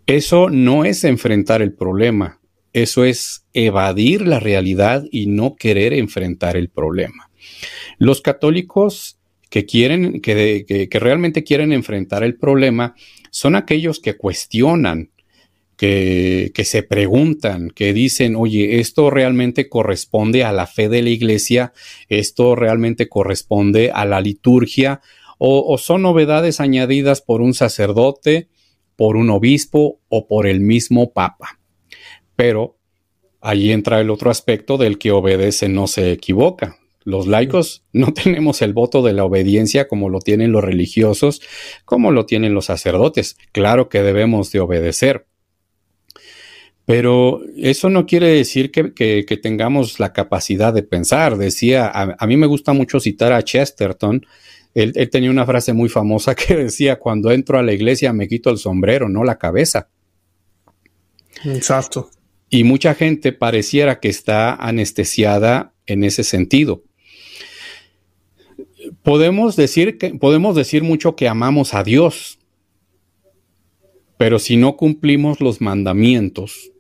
Eso 0.07 0.50
no 0.50 0.85
es 0.85 1.04
enfrentar 1.04 1.62
el 1.62 1.73
problema, 1.73 2.40
eso 2.73 3.04
es 3.04 3.47
evadir 3.52 4.26
la 4.26 4.40
realidad 4.40 5.04
y 5.09 5.26
no 5.26 5.54
querer 5.54 5.93
enfrentar 5.93 6.57
el 6.57 6.69
problema. 6.69 7.31
Los 7.99 8.23
católicos 8.23 9.21
que 9.50 9.66
quieren, 9.66 10.21
que, 10.21 10.88
que 10.90 10.99
realmente 10.99 11.45
quieren 11.45 11.73
enfrentar 11.73 12.25
el 12.25 12.35
problema 12.35 12.97
son 13.31 13.54
aquellos 13.54 14.00
que 14.00 14.16
cuestionan 14.16 15.12
que, 15.76 16.52
que, 16.54 16.64
se 16.64 16.83
preguntan, 16.83 17.71
que 17.71 17.93
dicen, 17.93 18.37
oye, 18.37 18.81
esto 18.81 19.11
realmente 19.11 19.69
corresponde 19.69 20.45
a 20.45 20.52
la 20.52 20.66
fe 20.66 20.88
de 20.88 21.02
la 21.02 21.11
iglesia, 21.11 21.73
esto 22.09 22.54
realmente 22.54 23.09
corresponde 23.09 23.90
a 23.93 24.04
la 24.04 24.21
liturgia, 24.21 25.00
o, 25.38 25.64
o 25.66 25.78
son 25.78 26.02
novedades 26.02 26.61
añadidas 26.61 27.21
por 27.21 27.40
un 27.40 27.54
sacerdote, 27.54 28.49
por 28.97 29.16
un 29.16 29.31
obispo 29.31 30.00
o 30.09 30.26
por 30.28 30.47
el 30.47 30.61
mismo 30.61 31.12
papa. 31.12 31.59
Pero 32.37 32.78
ahí 33.40 33.71
entra 33.71 34.00
el 34.00 34.11
otro 34.11 34.31
aspecto 34.31 34.78
del 34.78 34.99
que 34.99 35.11
obedece 35.11 35.69
no 35.69 35.87
se 35.87 36.12
equivoca. 36.12 36.78
Los 37.04 37.26
laicos 37.26 37.85
no 37.93 38.12
tenemos 38.14 38.62
el 38.62 38.73
voto 38.73 39.02
de 39.02 39.12
la 39.12 39.25
obediencia 39.25 39.87
como 39.87 40.09
lo 40.09 40.21
tienen 40.21 40.52
los 40.52 40.64
religiosos, 40.64 41.43
como 41.85 42.11
lo 42.11 42.26
tienen 42.26 42.54
los 42.54 42.66
sacerdotes. 42.66 43.37
Claro 43.52 43.88
que 43.88 44.02
debemos 44.02 44.50
de 44.50 44.61
obedecer, 44.61 45.26
pero 46.87 47.41
eso 47.57 47.88
no 47.88 48.05
quiere 48.05 48.29
decir 48.29 48.71
que, 48.71 48.93
que, 48.93 49.25
que 49.26 49.37
tengamos 49.38 49.99
la 49.99 50.12
capacidad 50.12 50.73
de 50.73 50.83
pensar. 50.83 51.38
Decía, 51.38 51.87
a, 51.87 52.14
a, 52.19 52.26
mí 52.26 52.37
me 52.37 52.47
gusta 52.47 52.75
mucho 52.75 53.00
citar 53.00 53.33
a 53.33 53.43
Chesterton. 53.43 54.26
Él, 54.75 54.93
él, 54.95 55.09
tenía 55.09 55.31
una 55.31 55.47
frase 55.47 55.73
muy 55.73 55.88
famosa 55.88 56.35
que 56.35 56.57
decía, 56.57 56.99
cuando 56.99 57.31
entro 57.31 57.59
a 57.59 57.62
la 57.62 57.73
iglesia 57.73 58.12
me 58.12 58.29
quito 58.29 58.50
el 58.50 58.59
sombrero, 58.59 59.09
no 59.09 59.25
la 59.25 59.38
cabeza. 59.38 59.88
Exacto. 61.47 62.11
Y 62.50 62.64
mucha 62.64 62.95
gente 62.95 63.33
pareciera 63.33 63.99
que 63.99 64.09
está 64.09 64.55
anestesiada 64.55 65.73
en 65.87 66.05
ese 66.05 66.23
sentido. 66.23 66.85
Podemos 69.03 69.57
decir, 69.57 69.97
que, 69.97 70.11
podemos 70.14 70.55
decir 70.55 70.83
mucho 70.83 71.17
que 71.17 71.29
amamos 71.29 71.73
a 71.73 71.83
Dios, 71.83 72.38
pero 74.19 74.38
si 74.38 74.57
no 74.59 74.76
cumplimos 74.76 75.41
los 75.41 75.62
mandamientos, 75.62 76.74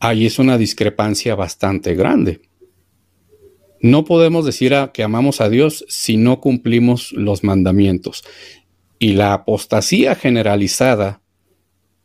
ahí 0.00 0.26
es 0.26 0.38
una 0.38 0.58
discrepancia 0.58 1.34
bastante 1.34 1.94
grande. 1.94 2.40
No 3.80 4.04
podemos 4.04 4.44
decir 4.44 4.74
que 4.92 5.02
amamos 5.02 5.40
a 5.40 5.48
Dios 5.48 5.84
si 5.88 6.16
no 6.16 6.40
cumplimos 6.40 7.12
los 7.12 7.44
mandamientos. 7.44 8.24
Y 8.98 9.12
la 9.12 9.34
apostasía 9.34 10.14
generalizada 10.14 11.20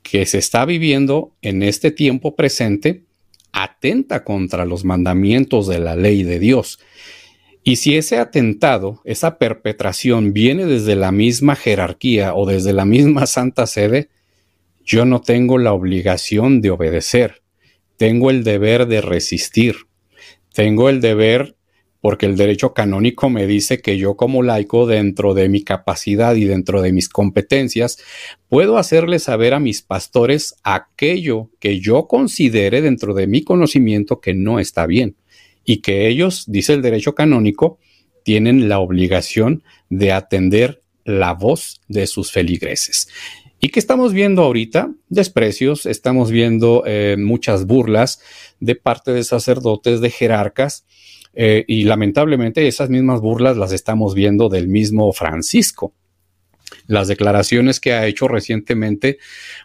que 0.04 0.26
se 0.26 0.38
está 0.38 0.66
viviendo 0.66 1.36
en 1.42 1.64
este 1.64 1.92
tiempo 1.92 2.36
presente 2.36 3.06
atenta 3.54 4.24
contra 4.24 4.66
los 4.66 4.84
mandamientos 4.84 5.68
de 5.68 5.80
la 5.80 5.96
ley 5.96 6.24
de 6.24 6.40
Dios. 6.40 6.80
Y 7.64 7.76
si 7.76 7.96
ese 7.96 8.18
atentado, 8.18 9.02
esa 9.06 9.38
perpetración 9.38 10.34
viene 10.34 10.66
desde 10.66 10.96
la 10.96 11.12
misma 11.12 11.56
jerarquía 11.56 12.34
o 12.34 12.46
desde 12.46 12.74
la 12.74 12.86
misma 12.86 13.26
santa 13.28 13.68
sede, 13.68 14.10
yo 14.84 15.06
no 15.06 15.22
tengo 15.22 15.58
la 15.58 15.74
obligación 15.74 16.62
de 16.62 16.72
obedecer, 16.72 17.41
tengo 18.02 18.32
el 18.32 18.44
deber 18.44 18.88
de 18.88 19.00
resistir, 19.00 19.76
tengo 20.56 20.90
el 20.90 21.02
deber 21.02 21.56
porque 22.00 22.26
el 22.26 22.36
derecho 22.36 22.74
canónico 22.74 23.30
me 23.30 23.46
dice 23.46 23.80
que 23.80 24.00
yo 24.00 24.18
como 24.18 24.42
laico, 24.42 24.88
dentro 24.88 25.36
de 25.36 25.50
mi 25.50 25.64
capacidad 25.64 26.34
y 26.34 26.46
dentro 26.46 26.82
de 26.82 26.94
mis 26.94 27.10
competencias, 27.10 28.00
puedo 28.50 28.80
hacerle 28.80 29.20
saber 29.20 29.54
a 29.54 29.60
mis 29.60 29.84
pastores 29.84 30.56
aquello 30.64 31.52
que 31.60 31.80
yo 31.80 32.08
considere 32.08 32.82
dentro 32.82 33.14
de 33.14 33.28
mi 33.28 33.44
conocimiento 33.44 34.20
que 34.20 34.34
no 34.34 34.58
está 34.60 34.88
bien 34.88 35.16
y 35.64 35.84
que 35.84 36.08
ellos, 36.08 36.46
dice 36.48 36.74
el 36.74 36.82
derecho 36.82 37.14
canónico, 37.14 37.78
tienen 38.24 38.68
la 38.68 38.80
obligación 38.80 39.62
de 39.92 40.12
atender 40.12 40.82
la 41.06 41.36
voz 41.36 41.82
de 41.88 42.08
sus 42.08 42.32
feligreses. 42.32 43.10
¿Y 43.64 43.70
qué 43.70 43.80
estamos 43.80 44.12
viendo 44.12 44.42
ahorita? 44.42 44.92
Desprecios, 45.08 45.86
estamos 45.86 46.32
viendo 46.32 46.82
eh, 46.88 47.16
muchas 47.20 47.68
burlas 47.68 48.20
de 48.60 48.76
parte 48.76 49.12
de 49.12 49.24
sacerdotes, 49.24 50.02
de 50.02 50.10
jerarcas, 50.10 50.84
eh, 51.36 51.64
y 51.68 51.84
lamentablemente 51.84 52.68
esas 52.68 52.90
mismas 52.90 53.22
burlas 53.22 53.58
las 53.58 53.72
estamos 53.72 54.16
viendo 54.16 54.50
del 54.50 54.68
mismo 54.68 55.14
Francisco. 55.14 55.94
Las 56.88 57.08
declaraciones 57.08 57.80
que 57.80 57.94
ha 57.94 58.08
hecho 58.08 58.28
recientemente 58.28 59.20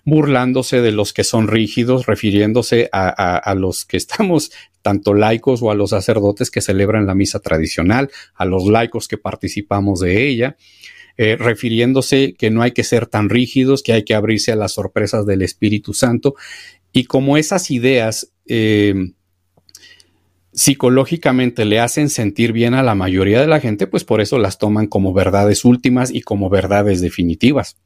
burlándose 0.04 0.82
de 0.82 0.92
los 0.92 1.14
que 1.14 1.24
son 1.24 1.48
rígidos, 1.48 2.04
refiriéndose 2.04 2.90
a, 2.92 3.54
los 3.56 3.86
que 3.86 3.96
estamos 3.96 4.52
tanto 4.82 5.14
laicos 5.14 5.62
o 5.62 5.70
a 5.70 5.74
los 5.74 5.90
sacerdotes 5.90 6.50
que 6.50 6.60
celebran 6.60 7.06
la 7.06 7.14
misa 7.14 7.40
tradicional, 7.40 8.10
a 8.34 8.44
los 8.44 8.66
laicos 8.66 9.08
que 9.08 9.16
participamos 9.16 10.00
de 10.00 10.28
ella, 10.28 10.56
eh, 11.16 11.37
refiriéndose 11.37 12.35
que 12.35 12.50
no 12.50 12.62
hay 12.62 12.73
que 12.73 12.85
ser 12.85 13.06
tan 13.06 13.28
rígidos, 13.28 13.82
que 13.82 13.92
hay 13.92 14.04
que 14.04 14.14
abrirse 14.14 14.52
a 14.52 14.56
las 14.56 14.73
sorpresas 14.73 15.26
del 15.26 15.42
Espíritu 15.42 15.94
Santo. 15.94 16.35
Y 16.92 17.04
como 17.04 17.37
esas 17.37 17.70
ideas 17.70 18.32
eh, 18.46 18.94
psicológicamente 20.52 21.66
le 21.66 21.80
hacen 21.80 22.08
sentir 22.08 22.52
bien 22.52 22.75
a 22.75 22.82
la 22.82 22.94
mayoría 22.94 23.40
de 23.40 23.46
la 23.46 23.61
gente, 23.61 23.87
pues 23.87 24.04
por 24.04 24.20
eso 24.23 24.38
las 24.38 24.58
toman 24.58 24.87
como 24.87 25.12
verdades 25.12 25.64
últimas 25.64 26.11
y 26.11 26.23
como 26.23 26.49
verdades 26.49 27.00
definitivas. 27.02 27.76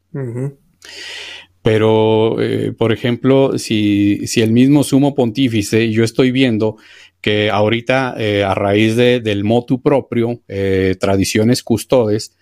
Pero, 1.63 2.41
eh, 2.41 2.73
por 2.73 2.93
ejemplo, 2.93 3.59
si, 3.59 4.27
si, 4.27 4.41
el 4.41 4.53
mismo 4.53 4.83
sumo 4.83 5.15
pontífice, 5.15 5.91
yo 5.91 6.05
estoy 6.05 6.31
viendo 6.31 6.77
que 7.21 7.51
ahorita, 7.51 8.15
eh, 8.19 8.45
a 8.45 8.55
raíz 8.55 8.97
de, 8.97 9.21
del 9.21 9.45
motu 9.45 9.83
propio, 9.83 10.41
eh, 10.49 10.97
tradiciones 10.99 11.63
custodes, 11.63 12.37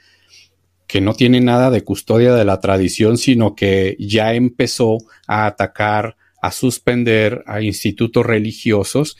que 0.89 1.03
no 1.03 1.15
tiene 1.15 1.41
nada 1.41 1.71
de 1.71 1.85
custodia 1.85 2.35
de 2.35 2.47
la 2.47 2.61
tradición, 2.61 3.19
sino 3.19 3.55
que 3.55 3.95
ya 4.01 4.33
empezó 4.33 4.97
a 5.27 5.47
atacar, 5.47 6.17
a 6.41 6.51
suspender 6.51 7.45
a 7.47 7.61
institutos 7.61 8.25
religiosos, 8.25 9.19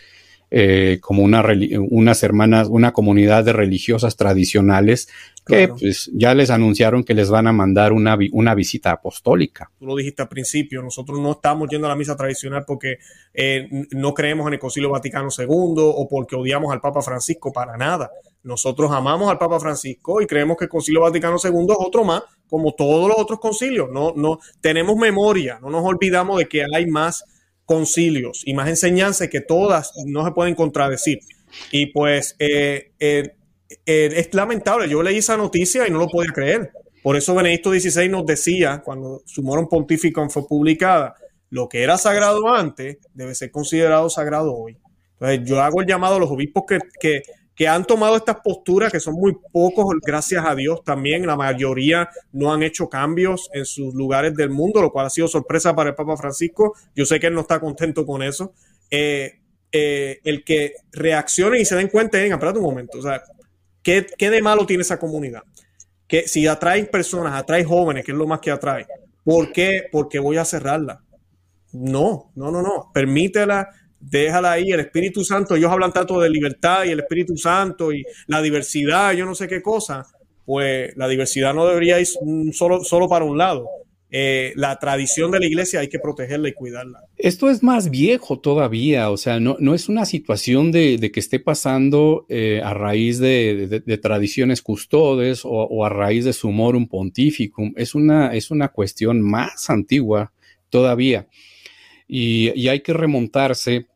eh, 0.51 0.99
como 1.03 1.23
una, 1.23 1.45
unas 1.91 2.23
hermanas, 2.23 2.69
una 2.71 2.93
comunidad 2.93 3.45
de 3.45 3.53
religiosas 3.53 4.17
tradicionales 4.17 5.09
que 5.47 5.69
pues, 5.69 6.11
ya 6.15 6.35
les 6.35 6.49
anunciaron 6.49 7.05
que 7.05 7.13
les 7.13 7.29
van 7.29 7.47
a 7.47 7.53
mandar 7.53 7.93
una, 7.93 8.17
una 8.33 8.55
visita 8.55 8.91
apostólica. 8.91 9.71
Tú 9.79 9.85
lo 9.85 9.97
dijiste 9.97 10.23
al 10.23 10.29
principio, 10.29 10.83
nosotros 10.83 11.21
no 11.21 11.33
estamos 11.33 11.69
yendo 11.69 11.87
a 11.87 11.91
la 11.91 11.97
misa 11.97 12.17
tradicional 12.17 12.65
porque 12.67 12.97
eh, 13.35 13.69
no 13.91 14.15
creemos 14.15 14.47
en 14.47 14.55
el 14.55 14.59
Concilio 14.59 14.89
Vaticano 14.89 15.29
II 15.37 15.75
o 15.77 16.09
porque 16.09 16.35
odiamos 16.35 16.73
al 16.73 16.81
Papa 16.81 17.03
Francisco, 17.03 17.53
para 17.53 17.77
nada. 17.77 18.11
Nosotros 18.43 18.91
amamos 18.93 19.31
al 19.31 19.39
Papa 19.39 19.59
Francisco 19.61 20.21
y 20.21 20.27
creemos 20.27 20.57
que 20.57 20.65
el 20.65 20.71
Concilio 20.71 21.03
Vaticano 21.03 21.37
II 21.43 21.67
es 21.69 21.77
otro 21.79 22.05
más, 22.05 22.23
como 22.49 22.73
todos 22.73 23.09
los 23.09 23.19
otros 23.19 23.41
concilios. 23.41 23.91
No, 23.91 24.13
no, 24.17 24.39
tenemos 24.61 24.97
memoria, 24.97 25.59
no 25.61 25.71
nos 25.71 25.85
olvidamos 25.85 26.39
de 26.39 26.49
que 26.49 26.65
hay 26.75 26.87
más 26.87 27.25
concilios 27.65 28.43
y 28.47 28.55
más 28.55 28.69
enseñanzas 28.69 29.29
que 29.29 29.41
todas 29.41 29.93
no 30.07 30.25
se 30.25 30.33
pueden 30.33 30.55
contradecir. 30.55 31.21
Y 31.71 31.87
pues 31.87 32.37
eh, 32.39 32.93
eh, 32.99 33.35
eh, 33.87 34.11
es 34.15 34.33
lamentable, 34.35 34.89
yo 34.89 35.03
leí 35.03 35.19
esa 35.19 35.37
noticia 35.37 35.87
y 35.87 35.91
no 35.91 35.99
lo 35.99 36.09
podía 36.09 36.33
creer. 36.33 36.71
Por 37.03 37.17
eso 37.17 37.35
Benedicto 37.35 37.71
XVI 37.71 38.09
nos 38.09 38.25
decía, 38.27 38.83
cuando 38.85 39.23
su 39.27 39.43
Morum 39.43 39.69
Pontificum 39.69 40.31
fue 40.31 40.47
publicada, 40.47 41.15
lo 41.51 41.69
que 41.69 41.83
era 41.83 41.97
sagrado 41.99 42.49
antes 42.49 42.99
debe 43.15 43.35
ser 43.35 43.51
considerado 43.51 44.09
sagrado 44.11 44.55
hoy. 44.55 44.79
Entonces 45.13 45.49
yo 45.49 45.61
hago 45.61 45.81
el 45.81 45.87
llamado 45.87 46.17
a 46.17 46.19
los 46.21 46.31
obispos 46.31 46.65
que, 46.67 46.79
que 47.01 47.23
que 47.59 47.67
han 47.67 47.85
tomado 47.85 48.17
estas 48.17 48.37
posturas, 48.37 48.93
que 48.93 49.01
son 49.01 49.15
muy 49.15 49.37
pocos, 49.53 49.93
gracias 50.07 50.47
a 50.47 50.55
Dios 50.55 50.85
también, 50.85 51.27
la 51.27 51.35
mayoría 51.35 52.09
no 52.31 52.53
han 52.53 52.63
hecho 52.63 52.89
cambios 52.89 53.51
en 53.53 53.65
sus 53.65 53.95
lugares 53.95 54.37
del 54.37 54.51
mundo, 54.51 54.81
lo 54.81 54.93
cual 54.93 55.07
ha 55.07 55.11
sido 55.11 55.27
sorpresa 55.27 55.75
para 55.75 55.91
el 55.91 55.97
Papa 55.97 56.17
Francisco. 56.17 56.77
Yo 56.95 57.05
sé 57.05 57.19
que 57.19 57.27
él 57.27 57.35
no 57.35 57.41
está 57.41 57.59
contento 57.59 58.07
con 58.07 58.23
eso. 58.23 58.53
Eh, 58.93 59.41
eh, 59.73 60.21
el 60.23 60.45
que 60.45 60.75
reaccionen 60.93 61.61
y 61.61 61.65
se 61.65 61.75
den 61.75 61.89
cuenta, 61.89 62.19
venga, 62.19 62.37
espérate 62.37 62.61
un 62.61 62.65
momento, 62.65 63.01
o 63.01 63.03
sea, 63.03 63.25
¿qué, 63.83 64.07
¿qué, 64.17 64.31
de 64.31 64.41
malo 64.41 64.65
tiene 64.65 64.83
esa 64.83 65.01
comunidad? 65.01 65.43
Que 66.07 66.29
si 66.29 66.47
atrae 66.47 66.85
personas, 66.85 67.35
atrae 67.35 67.65
jóvenes, 67.65 68.05
que 68.05 68.13
es 68.13 68.19
lo 68.19 68.29
más 68.29 68.39
que 68.39 68.53
atrae, 68.53 68.87
¿por 69.25 69.51
qué? 69.51 69.89
Porque 69.91 70.21
voy 70.21 70.37
a 70.37 70.45
cerrarla. 70.45 71.03
No, 71.73 72.31
no, 72.37 72.53
no, 72.53 72.63
no. 72.63 72.91
Permítela 72.95 73.69
déjala 74.01 74.53
ahí, 74.53 74.71
el 74.71 74.81
Espíritu 74.81 75.25
Santo, 75.25 75.57
ellos 75.57 75.71
hablan 75.71 75.93
tanto 75.93 76.21
de 76.21 76.31
libertad 76.31 76.85
y 76.85 76.91
el 76.91 77.01
Espíritu 77.01 77.37
Santo 77.37 77.93
y 77.93 78.05
la 78.27 78.43
diversidad, 78.43 79.13
yo 79.13 79.25
no 79.25 79.35
sé 79.35 79.49
qué 79.49 79.63
cosa, 79.63 80.07
pues 80.45 80.97
la 80.97 81.09
diversidad 81.09 81.55
no 81.55 81.67
debería 81.67 82.01
ir 82.01 82.07
solo, 82.53 82.83
solo 82.85 83.09
para 83.09 83.25
un 83.25 83.39
lado. 83.39 83.69
Eh, 84.11 84.55
la 84.57 84.79
tradición 84.79 85.31
de 85.31 85.39
la 85.39 85.47
iglesia 85.47 85.81
hay 85.81 85.89
que 85.89 85.99
protegerla 85.99 86.49
y 86.49 86.55
cuidarla. 86.55 87.01
Esto 87.19 87.51
es 87.51 87.63
más 87.63 87.91
viejo 87.91 88.41
todavía, 88.41 89.11
o 89.11 89.19
sea, 89.19 89.39
no, 89.39 89.57
no 89.61 89.75
es 89.75 89.91
una 89.91 90.07
situación 90.07 90.73
de, 90.73 91.11
que 91.13 91.21
esté 91.21 91.39
pasando 91.39 92.25
eh, 92.31 92.63
a 92.65 92.73
raíz 92.73 93.19
de, 93.19 93.83
tradiciones 94.01 94.63
custodes 94.63 95.43
o, 95.45 95.85
a 95.85 95.91
raíz 95.91 96.25
de 96.25 96.33
sumorum 96.33 96.87
pontificum, 96.87 97.75
es 97.77 97.95
una, 97.95 98.35
es 98.35 98.51
una 98.51 98.69
cuestión 98.69 99.21
más 99.21 99.69
antigua 99.69 100.33
todavía. 100.71 101.27
Y, 102.07 102.67
hay 102.69 102.81
que 102.81 102.95
remontarse 102.95 103.88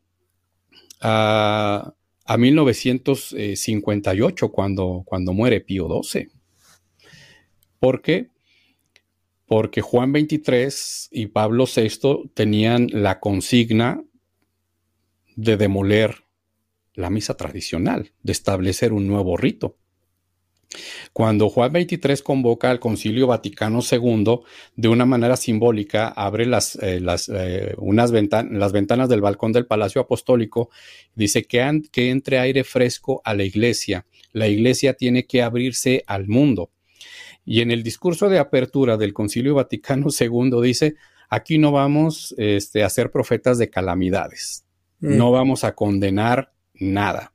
a, 1.03 1.93
1958, 2.37 4.51
cuando, 4.51 5.03
cuando 5.05 5.33
muere 5.33 5.61
Pío 5.61 5.87
XII. 6.01 6.29
¿Por 7.79 8.01
qué? 8.01 8.31
Porque 9.45 9.81
Juan 9.81 10.13
XXIII 10.13 11.09
y 11.11 11.27
Pablo 11.27 11.65
VI 11.65 12.31
tenían 12.33 12.87
la 12.91 13.19
consigna 13.19 14.01
de 15.35 15.57
demoler 15.57 16.23
la 16.93 17.09
misa 17.09 17.35
tradicional, 17.35 18.13
de 18.21 18.31
establecer 18.31 18.93
un 18.93 19.07
nuevo 19.07 19.35
rito. 19.35 19.77
Cuando 21.11 21.49
Juan 21.49 21.71
XXIII 21.71 22.23
convoca 22.23 22.71
al 22.71 22.79
Concilio 22.79 23.27
Vaticano 23.27 23.79
II, 23.89 24.39
de 24.75 24.87
una 24.87 25.05
manera 25.05 25.35
simbólica, 25.35 26.07
abre 26.07 26.45
las, 26.45 26.75
eh, 26.81 26.99
las, 26.99 27.29
eh, 27.29 27.75
unas 27.77 28.11
las 28.11 28.71
ventanas 28.71 29.09
del 29.09 29.21
balcón 29.21 29.51
del 29.51 29.65
Palacio 29.65 30.01
Apostólico, 30.01 30.69
dice 31.15 31.43
que, 31.43 31.81
que 31.91 32.09
entre 32.09 32.39
aire 32.39 32.63
fresco 32.63 33.21
a 33.23 33.33
la 33.33 33.43
iglesia. 33.43 34.05
La 34.31 34.47
iglesia 34.47 34.93
tiene 34.93 35.25
que 35.25 35.41
abrirse 35.41 36.03
al 36.07 36.27
mundo. 36.27 36.71
Y 37.45 37.61
en 37.61 37.71
el 37.71 37.83
discurso 37.83 38.29
de 38.29 38.39
apertura 38.39 38.97
del 38.97 39.13
Concilio 39.13 39.55
Vaticano 39.55 40.07
II 40.19 40.61
dice, 40.61 40.95
aquí 41.29 41.57
no 41.57 41.71
vamos 41.71 42.33
este, 42.37 42.83
a 42.83 42.89
ser 42.89 43.11
profetas 43.11 43.57
de 43.57 43.69
calamidades, 43.69 44.65
mm. 44.99 45.17
no 45.17 45.31
vamos 45.31 45.63
a 45.63 45.75
condenar 45.75 46.53
nada. 46.73 47.32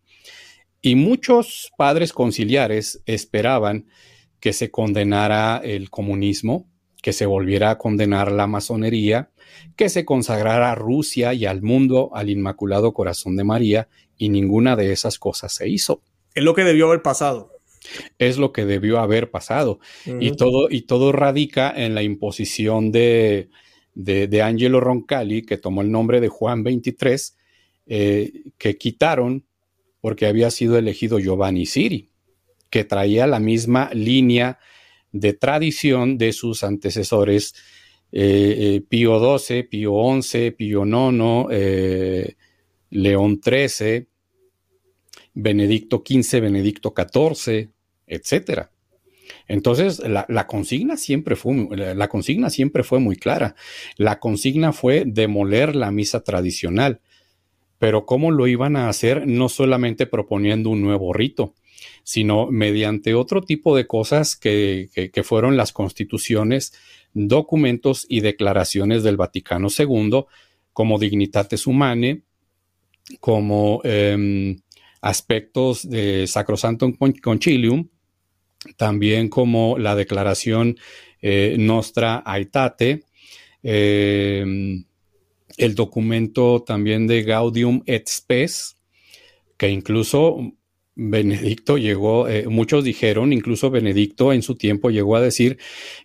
Y 0.80 0.94
muchos 0.94 1.72
padres 1.76 2.12
conciliares 2.12 3.02
esperaban 3.06 3.86
que 4.40 4.52
se 4.52 4.70
condenara 4.70 5.60
el 5.64 5.90
comunismo, 5.90 6.68
que 7.02 7.12
se 7.12 7.26
volviera 7.26 7.70
a 7.70 7.78
condenar 7.78 8.30
la 8.30 8.46
masonería, 8.46 9.30
que 9.76 9.88
se 9.88 10.04
consagrara 10.04 10.72
a 10.72 10.74
Rusia 10.74 11.34
y 11.34 11.46
al 11.46 11.62
mundo 11.62 12.10
al 12.14 12.30
Inmaculado 12.30 12.92
Corazón 12.92 13.36
de 13.36 13.44
María, 13.44 13.88
y 14.16 14.28
ninguna 14.28 14.76
de 14.76 14.92
esas 14.92 15.18
cosas 15.18 15.54
se 15.54 15.68
hizo. 15.68 16.02
Es 16.34 16.44
lo 16.44 16.54
que 16.54 16.64
debió 16.64 16.86
haber 16.86 17.02
pasado. 17.02 17.52
Es 18.18 18.36
lo 18.38 18.52
que 18.52 18.64
debió 18.64 18.98
haber 18.98 19.30
pasado. 19.30 19.78
y, 20.04 20.32
todo, 20.32 20.68
y 20.70 20.82
todo 20.82 21.12
radica 21.12 21.72
en 21.74 21.94
la 21.94 22.02
imposición 22.02 22.92
de, 22.92 23.48
de, 23.94 24.42
Angelo 24.42 24.80
Roncalli, 24.80 25.42
que 25.42 25.56
tomó 25.56 25.82
el 25.82 25.90
nombre 25.90 26.20
de 26.20 26.28
Juan 26.28 26.62
23, 26.62 27.36
eh, 27.86 28.32
que 28.58 28.76
quitaron 28.76 29.47
porque 30.00 30.26
había 30.26 30.50
sido 30.50 30.78
elegido 30.78 31.18
Giovanni 31.18 31.66
Siri, 31.66 32.10
que 32.70 32.84
traía 32.84 33.26
la 33.26 33.40
misma 33.40 33.90
línea 33.92 34.58
de 35.12 35.32
tradición 35.32 36.18
de 36.18 36.32
sus 36.32 36.62
antecesores 36.64 37.54
eh, 38.10 38.54
eh, 38.76 38.80
Pío 38.88 39.38
XII, 39.38 39.64
Pío 39.64 40.20
XI, 40.22 40.50
Pío 40.52 40.84
IX, 40.84 41.46
eh, 41.50 42.36
León 42.90 43.40
XIII, 43.42 44.06
Benedicto 45.34 46.02
XV, 46.06 46.40
Benedicto 46.40 46.94
XIV, 46.96 47.70
etcétera. 48.06 48.70
Entonces, 49.46 50.00
la, 50.00 50.46
consigna 50.46 50.96
siempre 50.96 51.36
fue, 51.36 51.68
la 51.76 52.08
consigna 52.08 52.50
siempre 52.50 52.82
fue 52.82 52.98
muy 52.98 53.16
clara. 53.16 53.54
La 53.96 54.18
consigna 54.18 54.72
fue 54.72 55.04
demoler 55.06 55.76
la 55.76 55.90
misa 55.90 56.22
tradicional. 56.24 57.00
Pero 57.78 58.06
¿cómo 58.06 58.30
lo 58.30 58.46
iban 58.46 58.76
a 58.76 58.88
hacer? 58.88 59.26
No 59.26 59.48
solamente 59.48 60.06
proponiendo 60.06 60.70
un 60.70 60.82
nuevo 60.82 61.12
rito, 61.12 61.54
sino 62.02 62.46
mediante 62.50 63.14
otro 63.14 63.42
tipo 63.42 63.76
de 63.76 63.86
cosas 63.86 64.36
que, 64.36 64.88
fueron 65.24 65.56
las 65.56 65.72
constituciones, 65.72 66.72
documentos 67.12 68.06
y 68.08 68.20
declaraciones 68.20 69.02
del 69.02 69.16
Vaticano 69.16 69.68
II, 69.76 70.24
como 70.72 70.98
Dignitates 70.98 71.66
Humanae, 71.66 72.22
como 73.20 73.80
em, 73.84 74.60
aspectos 75.00 75.88
de 75.88 76.26
Sacrosantum 76.26 76.96
Concilium, 77.22 77.88
también 78.76 79.28
como 79.28 79.78
la 79.78 79.94
declaración 79.94 80.78
eh, 81.20 81.56
Nostra 81.58 82.22
Aetate, 82.24 83.04
em, 83.62 84.84
el 85.58 85.74
documento 85.74 86.62
también 86.62 87.06
de 87.06 87.22
Gaudium 87.22 87.82
et 87.86 88.08
Spes, 88.08 88.76
que 89.56 89.68
incluso 89.68 90.54
Benedicto 90.94 91.78
llegó, 91.78 92.28
eh, 92.28 92.48
muchos 92.48 92.82
dijeron, 92.82 93.32
incluso 93.32 93.70
Benedicto 93.70 94.32
en 94.32 94.42
su 94.42 94.56
tiempo 94.56 94.90
llegó 94.90 95.16
a 95.16 95.20
decir 95.20 95.58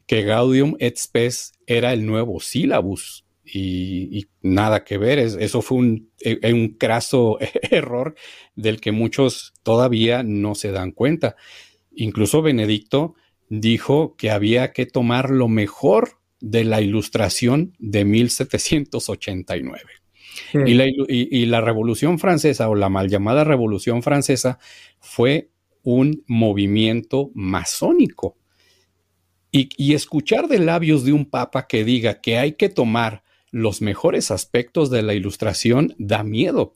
que 0.05 0.23
Gaudium 0.23 0.75
et 0.79 0.97
Spes 0.97 1.53
era 1.65 1.93
el 1.93 2.05
nuevo 2.05 2.39
sílabus 2.39 3.25
y, 3.45 4.27
nada 4.41 4.83
que 4.83 4.97
ver, 4.97 5.19
eso 5.19 5.61
fue 5.61 5.77
un, 5.77 6.11
e, 6.19 6.53
un 6.53 6.69
craso 6.69 7.37
error 7.71 8.15
del 8.55 8.79
que 8.79 8.91
muchos 8.91 9.53
todavía 9.63 10.23
no 10.23 10.55
se 10.55 10.71
dan 10.71 10.91
cuenta. 10.91 11.35
Incluso 11.95 12.41
Benedicto 12.41 13.15
dijo 13.49 14.15
que 14.15 14.31
había 14.31 14.71
que 14.71 14.85
tomar 14.85 15.29
lo 15.29 15.47
mejor 15.47 16.19
de 16.43 16.65
la 16.65 16.81
ilustración 16.81 17.73
de 17.79 18.03
1789. 18.03 19.81
Hmm. 20.51 20.67
Y, 20.67 20.73
la, 20.73 20.85
y, 21.07 21.45
la, 21.45 21.61
Revolución 21.61 22.19
Francesa 22.19 22.67
o 22.67 22.75
la 22.75 22.89
mal 22.89 23.07
llamada 23.09 23.45
Revolución 23.45 24.03
Francesa 24.03 24.59
fue 24.99 25.51
un 25.83 26.25
movimiento 26.27 27.31
masónico. 27.33 28.37
Y, 29.51 29.69
y, 29.77 29.93
escuchar 29.93 30.49
de 30.49 30.59
labios 30.59 31.05
de 31.05 31.13
un 31.13 31.29
papa 31.29 31.65
que 31.65 31.85
diga 31.85 32.19
que 32.19 32.37
hay 32.37 32.53
que 32.53 32.67
tomar 32.67 33.23
los 33.49 33.81
mejores 33.81 34.29
aspectos 34.29 34.89
de 34.89 35.01
la 35.01 35.13
ilustración 35.13 35.95
da 35.97 36.23
miedo. 36.23 36.75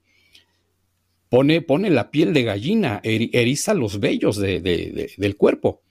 Pone, 1.27 1.61
pone 1.61 1.89
la 1.89 2.09
piel 2.09 2.33
de 2.33 2.43
gallina, 2.43 3.01
eriza 3.03 3.73
los 3.73 3.99
vellos 3.99 4.37
del 4.37 5.35
cuerpo. 5.35 5.81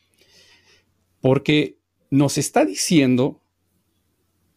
Porque 1.20 1.76
nos 2.08 2.38
está 2.38 2.64
diciendo 2.64 3.42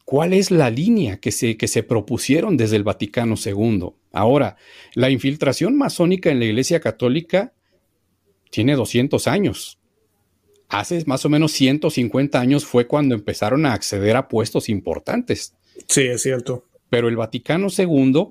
cuál 0.09 0.33
es 0.33 0.49
la 0.49 0.71
línea 0.71 1.17
que 1.17 1.31
se, 1.31 1.55
que 1.55 1.67
se 1.67 1.83
propusieron 1.83 2.57
desde 2.57 2.77
el 2.77 2.83
Vaticano 2.83 3.35
II. 3.35 3.91
Ahora, 4.11 4.57
la 4.95 5.11
infiltración 5.11 5.77
masónica 5.77 6.31
en 6.31 6.39
la 6.39 6.45
Iglesia 6.45 6.79
Católica 6.79 7.53
tiene 8.49 8.75
200 8.75 9.27
años. 9.27 9.77
Hace 10.67 11.03
más 11.05 11.25
o 11.25 11.29
menos 11.29 11.51
150 11.51 12.39
años 12.39 12.65
fue 12.65 12.87
cuando 12.87 13.13
empezaron 13.13 13.67
a 13.67 13.73
acceder 13.73 14.15
a 14.15 14.27
puestos 14.27 14.67
importantes. 14.67 15.53
Sí, 15.87 16.07
es 16.07 16.23
cierto. 16.23 16.65
Pero 16.89 17.07
el 17.07 17.15
Vaticano 17.15 17.67
II, 17.69 18.29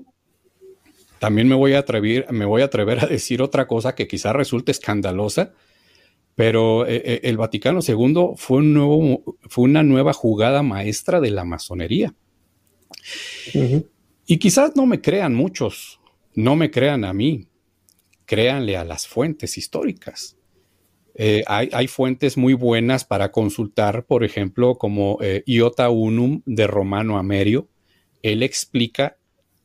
también 1.21 1.47
me 1.47 1.55
voy 1.55 1.75
a 1.75 1.79
atrever, 1.79 2.27
me 2.33 2.45
voy 2.45 2.63
a, 2.63 2.65
atrever 2.65 3.05
a 3.05 3.07
decir 3.07 3.41
otra 3.41 3.69
cosa 3.69 3.95
que 3.95 4.09
quizá 4.09 4.33
resulte 4.33 4.73
escandalosa, 4.73 5.53
pero 6.39 6.87
eh, 6.87 7.03
eh, 7.05 7.21
el 7.25 7.37
Vaticano 7.37 7.81
II 7.85 8.35
fue, 8.37 8.59
un 8.59 8.73
nuevo, 8.73 9.25
fue 9.49 9.65
una 9.65 9.83
nueva 9.83 10.13
jugada 10.13 10.63
maestra 10.63 11.21
de 11.21 11.33
la 11.33 11.45
masonería. 11.45 12.15
Y 14.25 14.39
quizás 14.39 14.77
no 14.77 14.87
me 14.87 15.01
crean 15.01 15.35
muchos, 15.35 15.99
no 16.37 16.55
me 16.55 16.71
crean 16.71 17.05
a 17.05 17.13
mí, 17.13 17.49
créanle 18.25 18.77
a 18.77 18.85
las 18.85 19.09
fuentes 19.09 19.59
históricas. 19.59 20.37
Eh, 21.17 21.43
hay, 21.49 21.89
fuentes 21.89 22.37
muy 22.37 22.55
buenas 22.55 23.05
para 23.05 23.33
consultar, 23.33 24.07
por 24.07 24.23
ejemplo, 24.23 24.77
como 24.77 25.19
Iota 25.45 25.91
Unum 25.91 26.43
de 26.47 26.69
Romano 26.69 27.19
Amerio. 27.19 27.67
Él 28.23 28.45
explica 28.45 29.17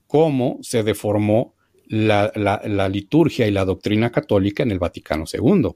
cómo 0.08 0.58
se 0.64 0.82
deformó 0.82 1.54
la, 1.86 2.32
la 2.36 2.90
liturgia 2.90 3.46
y 3.46 3.52
la 3.52 3.64
doctrina 3.64 4.12
católica 4.12 4.64
en 4.64 4.72
el 4.72 4.80
Vaticano 4.80 5.26
II. 5.32 5.76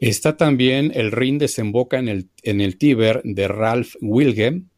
Está 0.00 0.36
también 0.36 0.92
el 0.94 1.12
Rin 1.12 1.38
desemboca 1.38 1.98
en 1.98 2.08
el, 2.08 2.28
en 2.42 2.60
el 2.60 2.76
Tíber 2.76 3.22
de 3.24 3.48
Ralph 3.48 3.94
Wilhelm. 4.00 4.68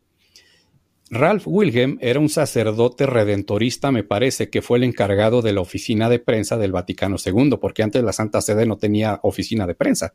Ralph 1.11 1.47
Wilhelm 1.47 1.99
era 2.01 2.21
un 2.21 2.29
sacerdote 2.29 3.07
redentorista, 3.07 3.91
me 3.91 4.05
parece, 4.05 4.51
que 4.51 4.63
fue 4.63 4.79
el 4.79 4.85
encargado 4.85 5.41
de 5.41 5.53
la 5.53 5.63
oficina 5.63 6.11
de 6.11 6.19
prensa 6.19 6.59
del 6.59 6.73
Vaticano 6.73 7.17
II, 7.25 7.57
porque 7.61 7.83
antes 7.83 8.05
la 8.05 8.13
Santa 8.13 8.43
Sede 8.43 8.67
no 8.67 8.77
tenía 8.77 9.19
oficina 9.23 9.67
de 9.67 9.75
prensa. 9.75 10.15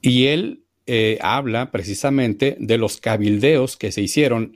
Y 0.00 0.26
él 0.26 0.64
eh, 0.86 1.18
habla 1.20 1.70
precisamente 1.70 2.56
de 2.58 2.78
los 2.78 2.98
cabildeos 2.98 3.76
que 3.76 3.92
se 3.92 4.02
hicieron 4.02 4.54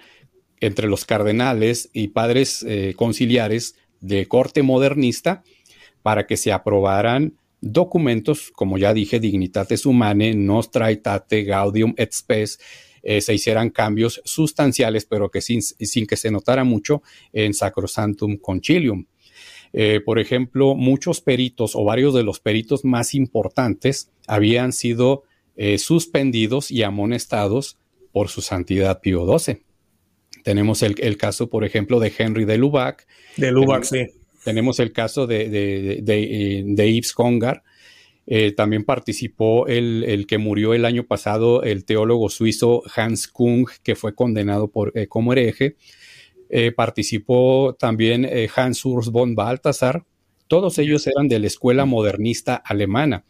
entre 0.61 0.89
los 0.89 1.05
cardenales 1.05 1.91
y 1.93 2.09
padres 2.09 2.65
eh, 2.67 2.95
conciliares 2.97 3.77
de 4.01 4.27
corte 4.27 4.63
modernista 4.63 5.43
para 6.03 6.27
que 6.27 6.37
se 6.37 6.53
aprobaran 6.53 7.35
documentos, 7.65 8.51
como 8.53 8.79
ya 8.79 8.93
dije, 8.93 9.19
Dignitates 9.19 9.87
Humanae, 9.87 10.35
Nostra 10.35 10.87
Aetate, 10.87 11.45
Gaudium 11.45 11.95
et 11.97 12.13
Spes, 12.13 12.59
eh, 13.03 13.21
se 13.21 13.35
hicieran 13.35 13.71
cambios 13.71 14.21
sustanciales, 14.25 15.07
pero 15.07 15.31
que 15.31 15.41
sin, 15.41 15.63
sin, 15.63 16.07
que 16.07 16.17
se 16.17 16.31
notara 16.31 16.65
mucho 16.65 17.03
en 17.33 17.55
Sacrosantum 17.55 18.37
Concilium. 18.39 19.07
Eh, 19.73 20.01
por 20.05 20.19
ejemplo, 20.19 20.75
muchos 20.75 21.21
peritos 21.21 21.75
o 21.75 21.85
varios 21.85 22.15
de 22.15 22.23
los 22.23 22.39
peritos 22.39 22.85
más 22.85 23.15
importantes 23.15 24.11
habían 24.27 24.73
sido 24.73 25.25
eh, 25.57 25.79
suspendidos 25.79 26.71
y 26.71 26.83
amonestados 26.83 27.79
por 28.13 28.29
su 28.29 28.41
santidad 28.41 29.01
Pío 29.01 29.27
XII. 29.39 29.63
Tenemos 30.45 30.83
el, 30.83 30.95
el, 31.01 31.17
caso, 31.17 31.49
por 31.49 31.65
ejemplo, 31.65 31.99
de 32.01 32.13
Henry 32.17 32.45
de 32.45 32.59
Lubac. 32.59 33.07
De 33.37 33.51
Lubac, 33.51 33.85
sí 33.85 34.07
tenemos 34.45 34.79
el 34.79 34.93
caso 34.93 35.27
de, 35.27 35.49
de, 35.49 36.01
de, 36.03 36.93
Yves 36.93 37.13
Congar. 37.13 37.63
Eh, 38.27 38.53
también 38.53 38.85
participó 38.85 39.67
el, 39.67 40.27
que 40.29 40.39
murió 40.39 40.75
el 40.75 40.85
año 40.85 41.05
pasado, 41.07 41.63
el 41.63 41.85
teólogo 41.85 42.29
suizo 42.29 42.83
Hans 42.95 43.29
Kung, 43.29 43.67
que 43.83 43.97
fue 43.97 44.15
condenado 44.15 44.69
por, 44.69 44.97
eh, 44.97 45.09
como 45.09 45.33
hereje. 45.33 45.77
Eh, 46.49 46.73
participó 46.73 47.75
también 47.79 48.29
Hans 48.55 48.85
Urs 48.85 49.11
von 49.11 49.35
Balthasar. 49.35 50.05
Todos 50.47 50.79
ellos 50.79 51.07
eran 51.07 51.29
de 51.29 51.39
la 51.39 51.47
escuela 51.47 51.85
modernista 51.85 52.55
alemana. 52.55 53.25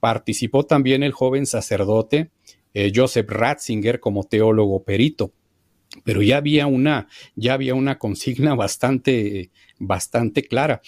Participó 0.00 0.64
también 0.64 1.02
el 1.02 1.12
joven 1.12 1.46
sacerdote 1.46 2.30
Joseph 2.94 3.28
Ratzinger 3.28 3.98
como 3.98 4.24
teólogo 4.24 4.84
perito 4.84 5.32
pero 6.04 6.22
ya 6.22 6.38
había 6.38 6.66
una, 6.66 7.08
ya 7.36 7.54
había 7.54 7.74
una 7.74 7.98
consigna 7.98 8.54
bastante, 8.54 9.50
bastante 9.78 10.42
clara. 10.42 10.80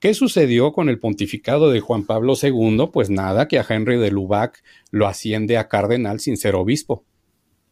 ¿Qué 0.00 0.14
sucedió 0.14 0.72
con 0.72 0.88
el 0.88 0.98
pontificado 0.98 1.70
de 1.70 1.80
Juan 1.80 2.04
Pablo 2.04 2.34
II? 2.40 2.88
Pues 2.92 3.10
nada, 3.10 3.48
que 3.48 3.58
a 3.58 3.66
Henry 3.68 3.98
de 3.98 4.10
Lubac 4.10 4.62
lo 4.90 5.06
asciende 5.06 5.56
a 5.56 5.68
cardenal 5.68 6.20
sin 6.20 6.36
ser 6.36 6.54
obispo. 6.54 7.04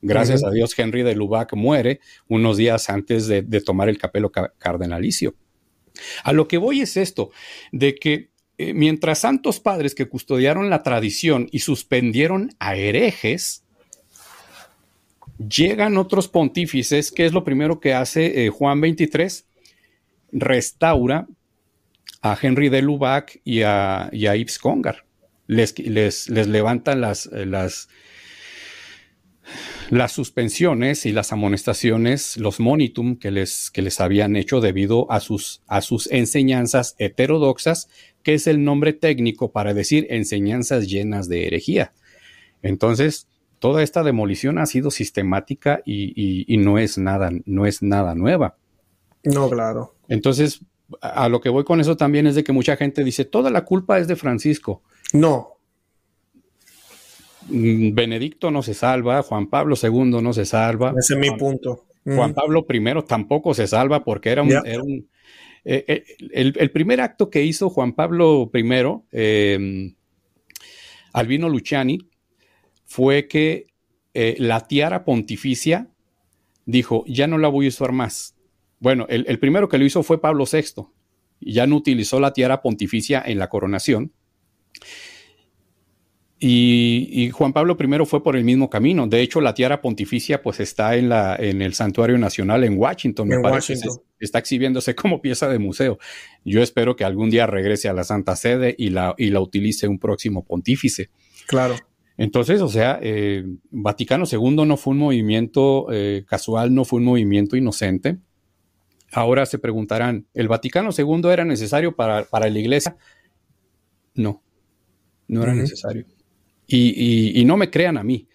Gracias 0.02 0.44
a 0.44 0.50
Dios, 0.50 0.78
Henry 0.78 1.02
de 1.02 1.14
Lubac 1.14 1.54
muere 1.54 2.00
unos 2.28 2.56
días 2.56 2.90
antes 2.90 3.26
de, 3.26 3.42
tomar 3.60 3.88
el 3.88 3.98
capelo 3.98 4.30
cardenalicio. 4.30 5.34
A 6.22 6.32
lo 6.32 6.46
que 6.46 6.58
voy 6.58 6.82
es 6.82 6.96
esto, 6.96 7.30
de 7.72 7.94
que 7.94 8.30
eh, 8.58 8.72
mientras 8.72 9.20
santos 9.20 9.60
padres 9.60 9.94
que 9.94 10.08
custodiaron 10.08 10.70
la 10.70 10.82
tradición 10.82 11.48
y 11.50 11.60
suspendieron 11.60 12.54
a 12.58 12.76
herejes, 12.76 13.65
Llegan 15.38 15.98
otros 15.98 16.28
pontífices, 16.28 17.12
¿qué 17.12 17.26
es 17.26 17.32
lo 17.32 17.44
primero 17.44 17.78
que 17.78 17.92
hace 17.92 18.46
eh, 18.46 18.48
Juan 18.48 18.80
23? 18.80 19.46
Restaura 20.32 21.26
a 22.22 22.38
Henry 22.40 22.70
de 22.70 22.82
Lubac 22.82 23.40
y 23.44 23.62
a, 23.62 24.08
y 24.12 24.22
Yves 24.22 24.58
Congar. 24.58 25.04
Les, 25.46 25.78
les, 25.78 26.28
les 26.28 26.48
levantan 26.48 27.00
las, 27.00 27.26
las, 27.26 27.88
las 29.90 30.12
suspensiones 30.12 31.06
y 31.06 31.12
las 31.12 31.32
amonestaciones, 31.32 32.36
los 32.36 32.58
monitum 32.58 33.16
que 33.16 33.30
les, 33.30 33.70
que 33.70 33.82
les 33.82 34.00
habían 34.00 34.36
hecho 34.36 34.60
debido 34.60 35.10
a 35.12 35.20
sus, 35.20 35.62
a 35.66 35.82
sus 35.82 36.10
enseñanzas 36.10 36.96
heterodoxas, 36.98 37.88
que 38.22 38.34
es 38.34 38.46
el 38.46 38.64
nombre 38.64 38.92
técnico 38.92 39.52
para 39.52 39.74
decir 39.74 40.06
enseñanzas 40.10 40.88
llenas 40.88 41.28
de 41.28 41.46
herejía. 41.46 41.92
Entonces, 42.62 43.28
toda 43.58 43.82
esta 43.82 44.02
demolición 44.02 44.58
ha 44.58 44.66
sido 44.66 44.90
sistemática 44.90 45.82
y, 45.84 46.56
no 46.58 46.78
es 46.78 46.98
nada, 46.98 47.30
no 47.44 47.66
es 47.66 47.82
nada 47.82 48.14
nueva. 48.14 48.56
No, 49.24 49.48
claro. 49.50 49.94
Entonces, 50.08 50.60
a 51.00 51.28
lo 51.28 51.40
que 51.40 51.48
voy 51.48 51.64
con 51.64 51.80
eso 51.80 51.96
también 51.96 52.26
es 52.26 52.34
de 52.34 52.44
que 52.44 52.52
mucha 52.52 52.76
gente 52.76 53.02
dice, 53.02 53.24
toda 53.24 53.50
la 53.50 53.64
culpa 53.64 53.98
es 53.98 54.08
de 54.08 54.16
Francisco. 54.16 54.82
No. 55.12 55.56
Mm, 57.48 57.94
Benedicto 57.94 58.50
no 58.50 58.62
se 58.62 58.74
salva, 58.74 59.22
Juan 59.22 59.48
Pablo 59.48 59.76
II 59.80 60.22
no 60.22 60.32
se 60.32 60.44
salva. 60.44 60.94
Ese 60.96 61.14
es 61.14 61.20
mi 61.20 61.30
punto. 61.36 61.84
Juan 62.04 62.34
Pablo 62.34 62.64
I 62.68 63.02
tampoco 63.06 63.52
se 63.52 63.66
salva 63.66 64.04
porque 64.04 64.30
era 64.30 64.42
un... 64.42 65.08
Eh, 65.68 65.84
eh, 65.88 66.04
el, 66.30 66.70
primer 66.70 67.00
acto 67.00 67.28
que 67.28 67.42
hizo 67.42 67.68
Juan 67.70 67.94
Pablo 67.94 68.48
I, 68.54 68.64
eh, 69.10 69.92
Albino 71.12 71.48
Luciani, 71.48 71.98
fue 72.86 73.28
que 73.28 73.66
la 74.14 74.66
tiara 74.66 75.04
pontificia 75.04 75.90
dijo, 76.64 77.04
ya 77.06 77.26
no 77.26 77.38
la 77.38 77.48
voy 77.48 77.66
a 77.66 77.68
usar 77.68 77.92
más. 77.92 78.34
Bueno, 78.78 79.06
el, 79.08 79.38
primero 79.38 79.68
que 79.68 79.78
lo 79.78 79.84
hizo 79.84 80.02
fue 80.02 80.20
Pablo 80.20 80.44
VI, 80.50 80.84
ya 81.40 81.66
no 81.66 81.76
utilizó 81.76 82.20
la 82.20 82.32
tiara 82.32 82.60
pontificia 82.60 83.22
en 83.24 83.38
la 83.38 83.48
coronación. 83.48 84.12
Y, 86.38 87.30
Juan 87.30 87.54
Pablo 87.54 87.78
I 87.80 88.04
fue 88.04 88.22
por 88.22 88.36
el 88.36 88.44
mismo 88.44 88.68
camino. 88.68 89.06
De 89.06 89.22
hecho, 89.22 89.40
la 89.40 89.54
tiara 89.54 89.80
pontificia 89.80 90.42
pues 90.42 90.60
está 90.60 90.96
en, 90.96 91.08
la, 91.08 91.34
en 91.36 91.62
el 91.62 91.72
Santuario 91.72 92.18
Nacional 92.18 92.64
en 92.64 92.76
Washington, 92.76 93.28
me 93.28 93.40
parece. 93.40 93.74
Está 94.20 94.38
exhibiéndose 94.38 94.94
como 94.96 95.22
pieza 95.22 95.48
de 95.48 95.58
museo. 95.58 95.98
Yo 96.44 96.62
espero 96.62 96.94
que 96.94 97.04
algún 97.04 97.30
día 97.30 97.46
regrese 97.46 97.88
a 97.88 97.94
la 97.94 98.04
Santa 98.04 98.36
Sede 98.36 98.74
y 98.76 98.90
la, 98.90 99.14
y 99.16 99.30
la 99.30 99.40
utilice 99.40 99.88
un 99.88 99.98
próximo 99.98 100.44
pontífice. 100.44 101.08
Claro. 101.46 101.76
Entonces, 102.18 102.62
o 102.62 102.68
sea, 102.68 102.98
eh, 103.02 103.44
Vaticano 103.70 104.24
II 104.30 104.64
no 104.66 104.76
fue 104.76 104.92
un 104.92 104.98
movimiento 104.98 105.86
eh, 105.92 106.24
casual, 106.26 106.74
no 106.74 106.84
fue 106.84 106.98
un 106.98 107.04
movimiento 107.04 107.56
inocente. 107.56 108.18
Ahora 109.12 109.44
se 109.46 109.58
preguntarán, 109.58 110.26
¿el 110.34 110.48
Vaticano 110.48 110.90
II 110.96 111.28
era 111.30 111.44
necesario 111.44 111.94
para, 111.94 112.26
la 112.32 112.48
iglesia? 112.48 112.96
No, 114.14 114.42
no 115.28 115.42
era 115.42 115.54
necesario. 115.54 116.06
Y, 116.66 117.44
no 117.46 117.56
me 117.56 117.70
crean 117.70 117.98
a 117.98 118.02
mí, 118.02 118.28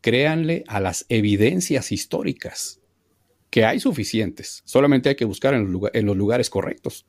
créanle 0.00 0.62
a 0.68 0.78
las 0.78 1.06
evidencias 1.08 1.92
históricas, 1.92 2.80
que 3.50 3.64
hay 3.64 3.80
suficientes, 3.80 4.62
solamente 4.66 5.08
hay 5.08 5.16
que 5.16 5.24
buscar 5.24 5.54
en 5.54 5.72
los, 5.72 6.16
lugares 6.16 6.50
correctos. 6.50 7.06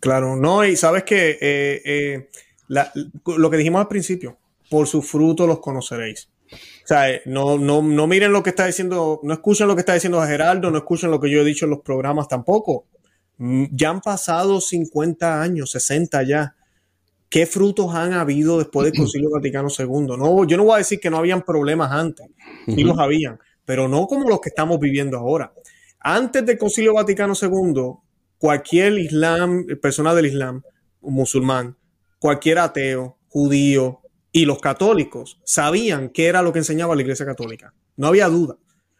Claro, 0.00 0.36
no, 0.36 0.64
y 0.64 0.76
sabes 0.76 1.04
que 1.04 1.38
eh, 1.40 2.28
lo 2.68 3.50
que 3.50 3.56
dijimos 3.56 3.80
al 3.80 3.88
principio, 3.88 4.38
por 4.70 4.86
su 4.86 5.02
fruto 5.02 5.46
los 5.46 5.60
conoceréis. 5.60 6.28
O 6.52 6.86
sea, 6.86 7.10
eh, 7.10 7.22
no, 7.26 7.58
no, 7.58 7.82
no 7.82 8.06
miren 8.06 8.32
lo 8.32 8.42
que 8.42 8.50
está 8.50 8.66
diciendo, 8.66 9.20
no 9.22 9.32
escuchen 9.32 9.66
lo 9.66 9.74
que 9.74 9.80
está 9.80 9.94
diciendo 9.94 10.20
Geraldo, 10.22 10.70
no 10.70 10.78
escuchen 10.78 11.10
lo 11.10 11.20
que 11.20 11.30
yo 11.30 11.40
he 11.40 11.44
dicho 11.44 11.64
en 11.64 11.70
los 11.70 11.80
programas 11.80 12.28
tampoco. 12.28 12.86
Mm, 13.38 13.64
ya 13.72 13.90
han 13.90 14.00
pasado 14.00 14.60
50 14.60 15.42
años, 15.42 15.70
60 15.72 16.22
ya. 16.22 16.56
¿Qué 17.28 17.46
frutos 17.46 17.94
han 17.94 18.12
habido 18.12 18.58
después 18.58 18.84
del 18.84 18.96
Concilio 18.96 19.30
Vaticano 19.34 19.68
II? 19.76 20.16
No, 20.18 20.44
yo 20.44 20.56
no 20.56 20.64
voy 20.64 20.74
a 20.74 20.78
decir 20.78 21.00
que 21.00 21.10
no 21.10 21.18
habían 21.18 21.42
problemas 21.42 21.90
antes, 21.90 22.26
sí 22.66 22.84
los 22.84 22.98
habían, 22.98 23.38
pero 23.64 23.88
no 23.88 24.06
como 24.06 24.28
los 24.28 24.40
que 24.40 24.50
estamos 24.50 24.78
viviendo 24.78 25.18
ahora. 25.18 25.52
Antes 26.00 26.44
del 26.44 26.58
Concilio 26.58 26.94
Vaticano 26.94 27.32
II, 27.40 27.94
cualquier 28.38 28.98
islam, 28.98 29.64
persona 29.80 30.14
del 30.14 30.26
islam, 30.26 30.62
musulmán, 31.00 31.76
cualquier 32.18 32.58
ateo, 32.58 33.16
judío, 33.28 34.00
y 34.34 34.46
los 34.46 34.58
católicos 34.58 35.38
sabían 35.44 36.08
qué 36.08 36.26
era 36.26 36.42
lo 36.42 36.52
que 36.52 36.58
enseñaba 36.58 36.96
la 36.96 37.02
Iglesia 37.02 37.24
Católica. 37.24 37.72
No 37.96 38.08
había 38.08 38.26
duda. 38.26 38.56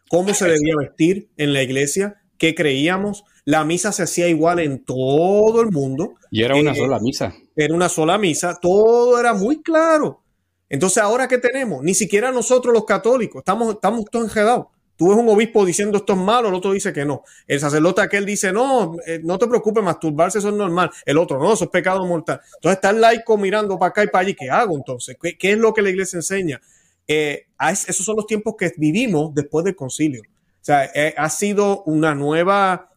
Cómo 0.09 0.33
se 0.33 0.45
debía 0.45 0.75
vestir 0.79 1.29
en 1.35 1.51
la 1.51 1.61
iglesia, 1.61 2.21
qué 2.37 2.55
creíamos. 2.55 3.25
La 3.43 3.65
misa 3.65 3.91
se 3.91 4.03
hacía 4.03 4.29
igual 4.29 4.59
en 4.59 4.85
todo 4.85 5.61
el 5.61 5.71
mundo. 5.71 6.13
Y 6.31 6.43
era 6.43 6.55
una 6.55 6.71
eh, 6.71 6.75
sola 6.75 6.99
misa. 6.99 7.35
Era 7.53 7.73
una 7.73 7.89
sola 7.89 8.17
misa. 8.17 8.57
Todo 8.61 9.19
era 9.19 9.33
muy 9.33 9.61
claro. 9.61 10.23
Entonces, 10.69 11.03
¿ahora 11.03 11.27
qué 11.27 11.37
tenemos? 11.37 11.83
Ni 11.83 11.95
siquiera 11.95 12.31
nosotros 12.31 12.73
los 12.73 12.85
católicos 12.85 13.41
estamos, 13.41 13.73
estamos 13.73 14.05
todos 14.09 14.29
enredados. 14.29 14.67
Tú 14.97 15.09
ves 15.09 15.17
un 15.17 15.27
obispo 15.27 15.65
diciendo 15.65 15.97
esto 15.97 16.13
es 16.13 16.19
malo, 16.19 16.47
el 16.47 16.53
otro 16.53 16.71
dice 16.71 16.93
que 16.93 17.03
no. 17.03 17.23
El 17.47 17.59
sacerdote 17.59 18.01
aquel 18.01 18.25
dice, 18.25 18.53
no, 18.53 18.95
eh, 19.05 19.19
no 19.21 19.37
te 19.37 19.47
preocupes, 19.47 19.83
masturbarse 19.83 20.39
eso 20.39 20.49
es 20.49 20.55
normal. 20.55 20.89
El 21.05 21.17
otro, 21.17 21.37
no, 21.37 21.53
eso 21.53 21.65
es 21.65 21.69
pecado 21.69 22.05
mortal. 22.05 22.39
Entonces 22.55 22.77
está 22.77 22.91
el 22.91 23.01
laico 23.01 23.37
mirando 23.37 23.77
para 23.77 23.89
acá 23.89 24.03
y 24.03 24.07
para 24.07 24.21
allí. 24.21 24.35
¿Qué 24.35 24.49
hago 24.49 24.75
entonces? 24.75 25.17
¿Qué, 25.21 25.51
es 25.51 25.57
lo 25.57 25.73
que 25.73 25.81
la 25.81 25.89
iglesia 25.89 26.17
enseña? 26.17 26.61
Eh, 27.07 27.47
esos 27.87 28.05
son 28.05 28.15
los 28.15 28.25
tiempos 28.25 28.55
que 28.57 28.71
vivimos 28.77 29.35
después 29.35 29.65
del 29.65 29.75
concilio. 29.75 30.21
O 30.21 30.65
sea, 30.65 30.85
eh, 30.95 31.13
ha 31.17 31.29
sido 31.29 31.83
una 31.83 32.15
nueva 32.15 32.89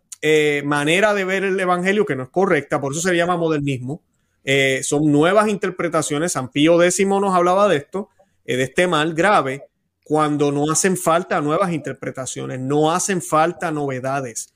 manera 0.65 1.15
de 1.15 1.25
ver 1.25 1.45
el 1.45 1.61
evangelio 1.61 2.05
que 2.05 2.17
no 2.17 2.25
es 2.25 2.29
correcta, 2.29 2.81
por 2.81 2.93
eso 2.93 3.01
se 3.01 3.15
llama 3.15 3.37
modernismo. 3.37 4.03
son 4.83 5.11
nuevas 5.11 5.49
interpretaciones. 5.49 6.33
San 6.33 6.51
Pío 6.51 6.81
X 6.83 7.07
nos 7.07 7.35
hablaba 7.35 7.69
de 7.69 7.77
esto, 7.77 8.09
de 8.45 8.63
este 8.63 8.87
mal 8.87 9.15
grave 9.15 9.69
cuando 10.09 10.51
no 10.51 10.71
hacen 10.73 10.97
falta 10.97 11.39
nuevas 11.43 11.71
interpretaciones, 11.71 12.59
no 12.59 12.91
hacen 12.91 13.21
falta 13.21 13.71
novedades, 13.71 14.55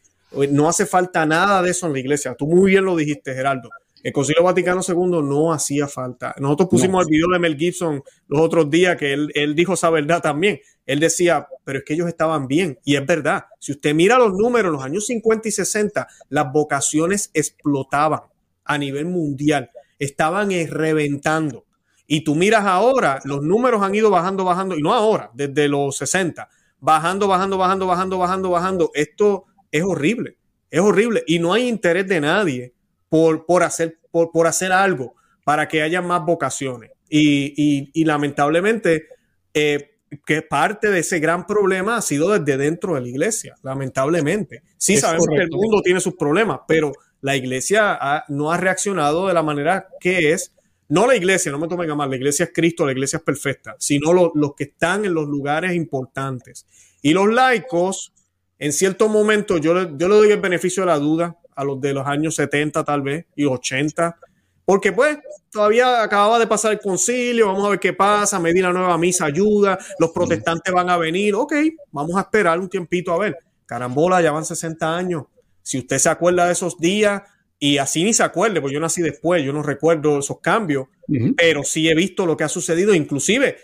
no 0.51 0.67
hace 0.67 0.87
falta 0.87 1.27
nada 1.27 1.61
de 1.61 1.73
eso 1.73 1.87
en 1.87 1.93
la 1.93 1.99
iglesia. 1.99 2.35
Tú 2.35 2.47
muy 2.47 2.71
bien 2.71 2.87
lo 2.87 2.97
dijiste, 2.97 3.35
Geraldo. 3.35 3.69
El 4.03 4.15
Concilio 4.15 4.45
Vaticano 4.45 4.81
II 4.87 5.21
no 5.23 5.53
hacía 5.53 5.87
falta. 5.89 6.35
Nosotros 6.39 6.71
pusimos 6.71 7.05
el 7.05 7.11
video 7.11 7.29
de 7.29 7.39
Mel 7.39 7.59
Gibson 7.59 8.03
los 8.29 8.41
otros 8.41 8.71
días 8.71 8.97
que 8.97 9.13
él, 9.13 9.31
él, 9.35 9.55
dijo 9.55 9.75
esa 9.75 9.91
verdad 9.91 10.23
también. 10.23 10.59
Él 10.87 11.01
decía, 11.01 11.47
pero 11.65 11.81
es 11.81 11.85
que 11.85 11.93
ellos 11.93 12.09
estaban 12.09 12.49
bien. 12.49 12.79
Y 12.83 12.97
es 12.97 13.07
verdad. 13.07 13.45
Si 13.61 13.73
usted 13.73 13.95
mira 13.95 14.19
los 14.19 14.33
números, 14.33 14.71
en 14.71 14.73
los 14.73 14.83
años 14.83 15.07
50 15.07 15.49
y 15.49 15.53
60, 15.53 16.09
las 16.31 16.51
vocaciones 16.51 17.31
explotaban 17.35 18.23
a 18.65 18.79
nivel 18.79 19.05
mundial. 19.05 19.71
Estaban 19.99 20.49
reventando. 20.67 21.67
Y 22.07 22.25
tú 22.25 22.35
miras 22.35 22.65
ahora, 22.65 23.21
los 23.25 23.43
números 23.43 23.83
han 23.83 23.95
ido 23.95 24.11
bajando, 24.11 24.45
bajando, 24.45 24.77
y 24.77 24.83
no 24.83 24.93
ahora, 24.93 25.31
desde 25.35 25.69
los 25.69 25.97
60, 25.97 26.49
bajando, 26.79 27.29
bajando, 27.29 27.57
bajando, 27.57 27.87
bajando, 27.87 28.19
bajando, 28.19 28.51
bajando. 28.51 28.91
Esto 28.95 29.45
es 29.71 29.83
horrible, 29.83 30.37
es 30.71 30.81
horrible. 30.81 31.23
Y 31.27 31.39
no 31.39 31.53
hay 31.53 31.69
interés 31.69 32.07
de 32.09 32.21
nadie 32.21 32.75
por, 33.09 33.47
por, 33.47 33.63
hacer, 33.63 33.99
por, 34.11 34.31
por 34.31 34.47
hacer 34.47 34.73
algo 34.73 35.15
para 35.45 35.69
que 35.69 35.83
haya 35.83 36.03
más 36.03 36.25
vocaciones. 36.25 36.91
Y, 37.09 37.91
y, 37.93 38.05
lamentablemente, 38.05 39.07
eh, 39.53 39.93
que 40.25 40.43
parte 40.43 40.91
de 40.91 41.01
ese 41.01 41.19
gran 41.21 41.47
problema 41.47 41.97
ha 41.97 42.03
sido 42.03 42.31
desde 42.39 42.57
dentro 42.57 42.95
de 42.95 43.03
la 43.03 43.09
iglesia, 43.09 43.55
lamentablemente. 43.63 44.63
Sí, 44.77 44.97
sabemos 44.97 45.27
que 45.29 45.43
el 45.43 45.51
mundo 45.51 45.83
tiene 45.83 46.01
sus 46.01 46.15
problemas, 46.15 46.61
pero 46.67 46.93
la 47.21 47.37
iglesia 47.37 48.25
no 48.29 48.51
ha 48.51 48.57
reaccionado 48.57 49.29
de 49.29 49.35
la 49.35 49.43
manera 49.43 49.89
que 50.01 50.33
es 50.33 50.53
no 50.93 51.07
la 51.07 51.17
iglesia, 51.17 51.51
no 51.51 51.59
me 51.59 51.69
tomen 51.69 51.91
a 51.91 51.95
mal, 51.95 52.11
la 52.11 52.17
iglesia 52.17 52.45
es 52.45 52.51
Cristo, 52.53 52.85
la 52.85 52.93
iglesia 52.93 53.17
es 53.17 53.23
perfecta, 53.23 53.75
sino 53.79 54.13
los 54.13 54.55
que 54.55 54.65
están 54.65 55.07
en 55.07 55.15
los 55.15 55.27
lugares 55.27 55.73
importantes. 55.73 56.67
Y 57.01 57.15
los 57.15 57.33
laicos, 57.33 58.13
en 58.59 58.75
cierto 58.75 59.09
momento, 59.09 59.57
yo, 59.57 59.97
yo 59.97 60.09
le 60.09 60.15
doy 60.15 60.31
el 60.33 60.41
beneficio 60.41 60.83
de 60.83 60.89
la 60.89 60.99
duda 60.99 61.39
a 61.57 61.65
los 61.65 61.81
de 61.81 61.95
los 61.95 62.07
años 62.07 62.35
70 62.35 62.85
tal 62.85 63.01
vez 63.01 63.25
y 63.35 63.47
80, 63.47 64.19
porque 64.67 64.93
pues 64.93 65.17
todavía 65.51 66.03
acababa 66.03 66.39
de 66.39 66.47
pasar 66.47 66.73
el 66.73 66.81
concilio, 66.81 67.47
vamos 67.47 67.65
a 67.65 67.71
ver 67.71 67.81
qué 67.81 67.95
pasa, 67.95 68.39
medir 68.39 68.63
la 68.63 68.75
nueva 68.75 68.99
misa 68.99 69.25
ayuda, 69.25 69.79
los 69.99 70.11
protestantes 70.11 70.75
van 70.75 70.91
a 70.91 70.99
venir, 70.99 71.35
ok, 71.35 71.55
vamos 71.91 72.17
a 72.17 72.21
esperar 72.21 72.61
un 72.61 72.69
tiempito 72.69 73.15
a 73.15 73.19
ver. 73.19 73.39
Carambola, 73.65 74.21
ya 74.21 74.31
van 74.31 74.45
60 74.45 74.95
años. 74.95 75.25
Si 75.63 75.79
usted 75.79 75.97
se 75.97 76.11
acuerda 76.11 76.45
de 76.45 76.53
esos 76.53 76.79
días, 76.79 77.23
y 77.65 77.79
así 77.79 78.03
ni 78.03 78.13
se 78.13 78.25
acuerde, 78.25 78.61
porque 78.61 78.75
yo 78.75 78.81
nací 78.81 79.03
después, 79.03 79.45
yo 79.45 79.53
no 79.53 79.63
recuerdo 79.63 80.19
esos 80.19 80.41
cambios, 80.41 80.89
pero 81.37 81.63
sí 81.63 81.89
he 81.89 81.95
visto 81.95 82.27
lo 82.27 82.37
que 82.37 82.43
ha 82.43 82.49
sucedido, 82.49 82.93
inclusive 82.93 83.57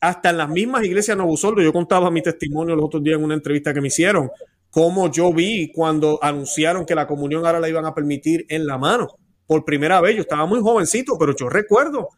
hasta 0.00 0.30
en 0.30 0.36
las 0.36 0.48
mismas 0.48 0.84
iglesias 0.84 1.16
Novusoldo, 1.16 1.60
yo 1.60 1.72
contaba 1.72 2.12
mi 2.12 2.22
testimonio 2.22 2.76
los 2.76 2.84
otros 2.84 3.02
días 3.02 3.18
en 3.18 3.24
una 3.24 3.34
entrevista 3.34 3.74
que 3.74 3.80
me 3.80 3.88
hicieron, 3.88 4.30
cómo 4.70 5.10
yo 5.10 5.32
vi 5.32 5.72
cuando 5.74 6.20
anunciaron 6.22 6.86
que 6.86 6.94
la 6.94 7.08
comunión 7.08 7.44
ahora 7.44 7.58
la 7.58 7.68
iban 7.68 7.86
a 7.86 7.92
permitir 7.92 8.46
en 8.48 8.68
la 8.68 8.78
mano. 8.78 9.08
Por 9.48 9.64
primera 9.64 10.00
vez, 10.00 10.14
yo 10.14 10.22
estaba 10.22 10.46
muy 10.46 10.60
jovencito, 10.60 11.18
pero 11.18 11.34
yo 11.34 11.48
recuerdo 11.48 12.10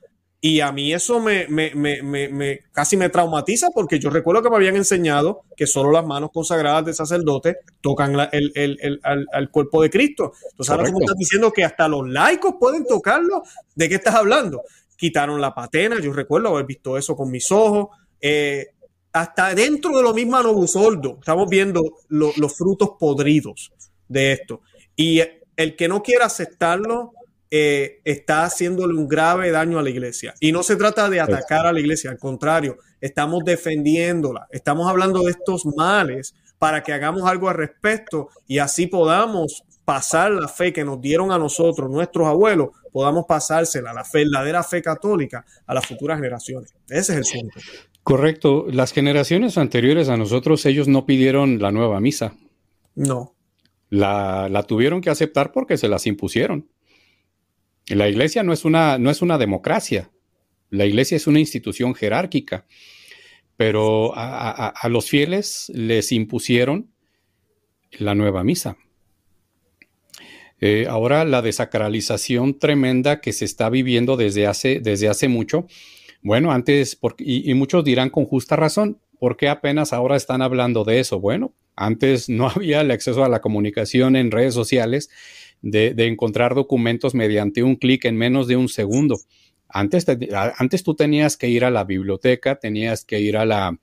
y 0.44 0.58
a 0.58 0.72
mí 0.72 0.92
eso 0.92 1.20
me, 1.20 1.46
me, 1.46 1.72
me, 1.72 2.02
me, 2.02 2.60
casi 2.72 2.96
me 2.96 3.08
traumatiza 3.08 3.68
porque 3.72 4.00
yo 4.00 4.10
recuerdo 4.10 4.42
que 4.42 4.50
me 4.50 4.56
habían 4.56 4.74
enseñado 4.74 5.44
que 5.56 5.68
solo 5.68 5.92
las 5.92 6.04
manos 6.04 6.30
consagradas 6.34 6.84
del 6.84 6.96
sacerdote 6.96 7.58
tocan 7.80 8.18
el, 8.32 8.50
el, 8.56 8.76
el, 8.80 9.00
al, 9.04 9.50
cuerpo 9.52 9.82
de 9.82 9.90
Cristo. 9.90 10.32
Entonces 10.50 10.70
ahora 10.70 10.86
tú 10.86 10.98
me 10.98 11.04
estás 11.04 11.16
diciendo 11.16 11.52
que 11.52 11.64
hasta 11.64 11.86
los 11.86 12.08
laicos 12.08 12.56
pueden 12.58 12.84
tocarlo. 12.84 13.44
¿De 13.76 13.88
qué 13.88 13.94
estás 13.94 14.16
hablando? 14.16 14.62
Quitaron 14.96 15.40
la 15.40 15.54
patena, 15.54 16.00
yo 16.00 16.12
recuerdo 16.12 16.48
haber 16.48 16.66
visto 16.66 16.98
eso 16.98 17.14
con 17.14 17.30
mis 17.30 17.52
ojos. 17.52 17.96
Eh, 18.20 18.66
hasta 19.12 19.54
dentro 19.54 19.96
de 19.96 20.02
lo 20.02 20.12
mismo 20.12 20.42
Novusoldo, 20.42 21.18
estamos 21.20 21.48
viendo 21.48 21.80
los 22.08 22.56
frutos 22.56 22.90
podridos 22.98 23.70
de 24.08 24.32
esto. 24.32 24.62
Y 24.96 25.20
el 25.54 25.76
que 25.76 25.86
no 25.86 26.02
quiera 26.02 26.24
aceptarlo, 26.26 27.12
eh, 27.54 28.00
está 28.04 28.44
haciéndole 28.44 28.94
un 28.94 29.06
grave 29.06 29.50
daño 29.50 29.78
a 29.78 29.82
la 29.82 29.90
iglesia. 29.90 30.32
Y 30.40 30.52
no 30.52 30.62
se 30.62 30.74
trata 30.74 31.10
de 31.10 31.20
atacar 31.20 31.66
a 31.66 31.72
la 31.74 31.80
iglesia, 31.80 32.10
al 32.10 32.16
contrario, 32.16 32.78
estamos 32.98 33.44
defendiéndola, 33.44 34.48
estamos 34.50 34.88
hablando 34.88 35.22
de 35.22 35.32
estos 35.32 35.66
males 35.66 36.34
para 36.58 36.82
que 36.82 36.94
hagamos 36.94 37.28
algo 37.28 37.50
al 37.50 37.56
respecto 37.56 38.30
y 38.46 38.56
así 38.56 38.86
podamos 38.86 39.64
pasar 39.84 40.30
la 40.30 40.48
fe 40.48 40.72
que 40.72 40.82
nos 40.82 40.98
dieron 41.02 41.30
a 41.30 41.36
nosotros, 41.36 41.90
nuestros 41.90 42.26
abuelos, 42.26 42.70
podamos 42.90 43.26
pasársela, 43.28 43.92
la 43.92 44.04
verdadera 44.10 44.62
fe 44.62 44.80
católica, 44.80 45.44
a 45.66 45.74
las 45.74 45.84
futuras 45.84 46.16
generaciones. 46.16 46.74
Ese 46.88 47.18
es 47.18 47.34
el 47.34 47.40
punto. 47.40 47.60
Correcto. 48.02 48.64
Las 48.70 48.94
generaciones 48.94 49.58
anteriores 49.58 50.08
a 50.08 50.16
nosotros, 50.16 50.64
ellos 50.64 50.88
no 50.88 51.04
pidieron 51.04 51.60
la 51.60 51.70
nueva 51.70 52.00
misa. 52.00 52.32
No. 52.94 53.34
La, 53.90 54.48
la 54.48 54.62
tuvieron 54.62 55.02
que 55.02 55.10
aceptar 55.10 55.52
porque 55.52 55.76
se 55.76 55.88
las 55.88 56.06
impusieron. 56.06 56.71
La 57.88 58.08
iglesia 58.08 58.42
no 58.42 58.52
es 58.52 58.64
una, 58.64 58.98
no 58.98 59.10
es 59.10 59.22
una 59.22 59.38
democracia. 59.38 60.10
La 60.70 60.86
iglesia 60.86 61.16
es 61.16 61.26
una 61.26 61.40
institución 61.40 61.94
jerárquica. 61.94 62.66
Pero 63.56 64.12
a, 64.16 64.88
los 64.88 65.08
fieles 65.08 65.70
les 65.74 66.10
impusieron 66.10 66.90
la 67.92 68.14
nueva 68.14 68.42
misa. 68.42 68.76
Eh, 70.60 70.86
ahora 70.88 71.24
la 71.24 71.42
desacralización 71.42 72.58
tremenda 72.58 73.20
que 73.20 73.32
se 73.32 73.44
está 73.44 73.68
viviendo 73.68 74.16
desde 74.16 74.46
hace, 74.46 74.80
desde 74.80 75.08
hace 75.08 75.28
mucho. 75.28 75.66
Bueno, 76.22 76.52
antes, 76.52 76.98
y, 77.18 77.52
muchos 77.54 77.84
dirán 77.84 78.10
con 78.10 78.24
justa 78.24 78.56
razón, 78.56 79.00
¿por 79.18 79.36
qué 79.36 79.48
apenas 79.48 79.92
ahora 79.92 80.16
están 80.16 80.40
hablando 80.40 80.84
de 80.84 81.00
eso? 81.00 81.20
Bueno, 81.20 81.52
antes 81.76 82.28
no 82.28 82.48
había 82.54 82.80
el 82.80 82.90
acceso 82.90 83.24
a 83.24 83.28
la 83.28 83.40
comunicación 83.40 84.16
en 84.16 84.30
redes 84.30 84.54
sociales 84.54 85.10
de, 85.62 85.94
encontrar 86.06 86.54
documentos 86.54 87.14
mediante 87.14 87.62
un 87.62 87.76
clic 87.76 88.04
en 88.04 88.16
menos 88.16 88.48
de 88.48 88.56
un 88.56 88.68
segundo. 88.68 89.18
Antes, 89.68 90.06
antes 90.58 90.82
tú 90.82 90.94
tenías 90.94 91.36
que 91.36 91.48
ir 91.48 91.64
a 91.64 91.70
la 91.70 91.84
biblioteca, 91.84 92.56
tenías 92.56 93.04
que 93.04 93.20
ir 93.20 93.36
a 93.36 93.46
la, 93.46 93.78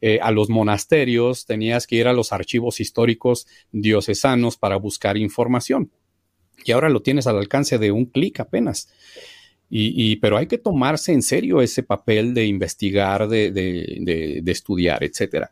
eh, 0.00 0.18
a 0.20 0.30
los 0.30 0.50
monasterios, 0.50 1.46
tenías 1.46 1.86
que 1.86 1.96
ir 1.96 2.08
a 2.08 2.12
los 2.12 2.32
archivos 2.32 2.80
históricos 2.80 3.46
diocesanos 3.70 4.58
para 4.58 4.76
buscar 4.76 5.16
información. 5.16 5.90
Y 6.64 6.72
ahora 6.72 6.90
lo 6.90 7.02
tienes 7.02 7.26
al 7.26 7.38
alcance 7.38 7.78
de 7.78 7.92
un 7.92 8.06
clic 8.06 8.40
apenas. 8.40 8.92
Y, 9.74 10.16
pero 10.16 10.36
hay 10.36 10.48
que 10.48 10.58
tomarse 10.58 11.14
en 11.14 11.22
serio 11.22 11.62
ese 11.62 11.82
papel 11.82 12.34
de 12.34 12.44
investigar, 12.44 13.26
de, 13.26 13.50
de, 13.50 14.40
de, 14.42 14.52
estudiar, 14.52 15.02
etcétera. 15.02 15.50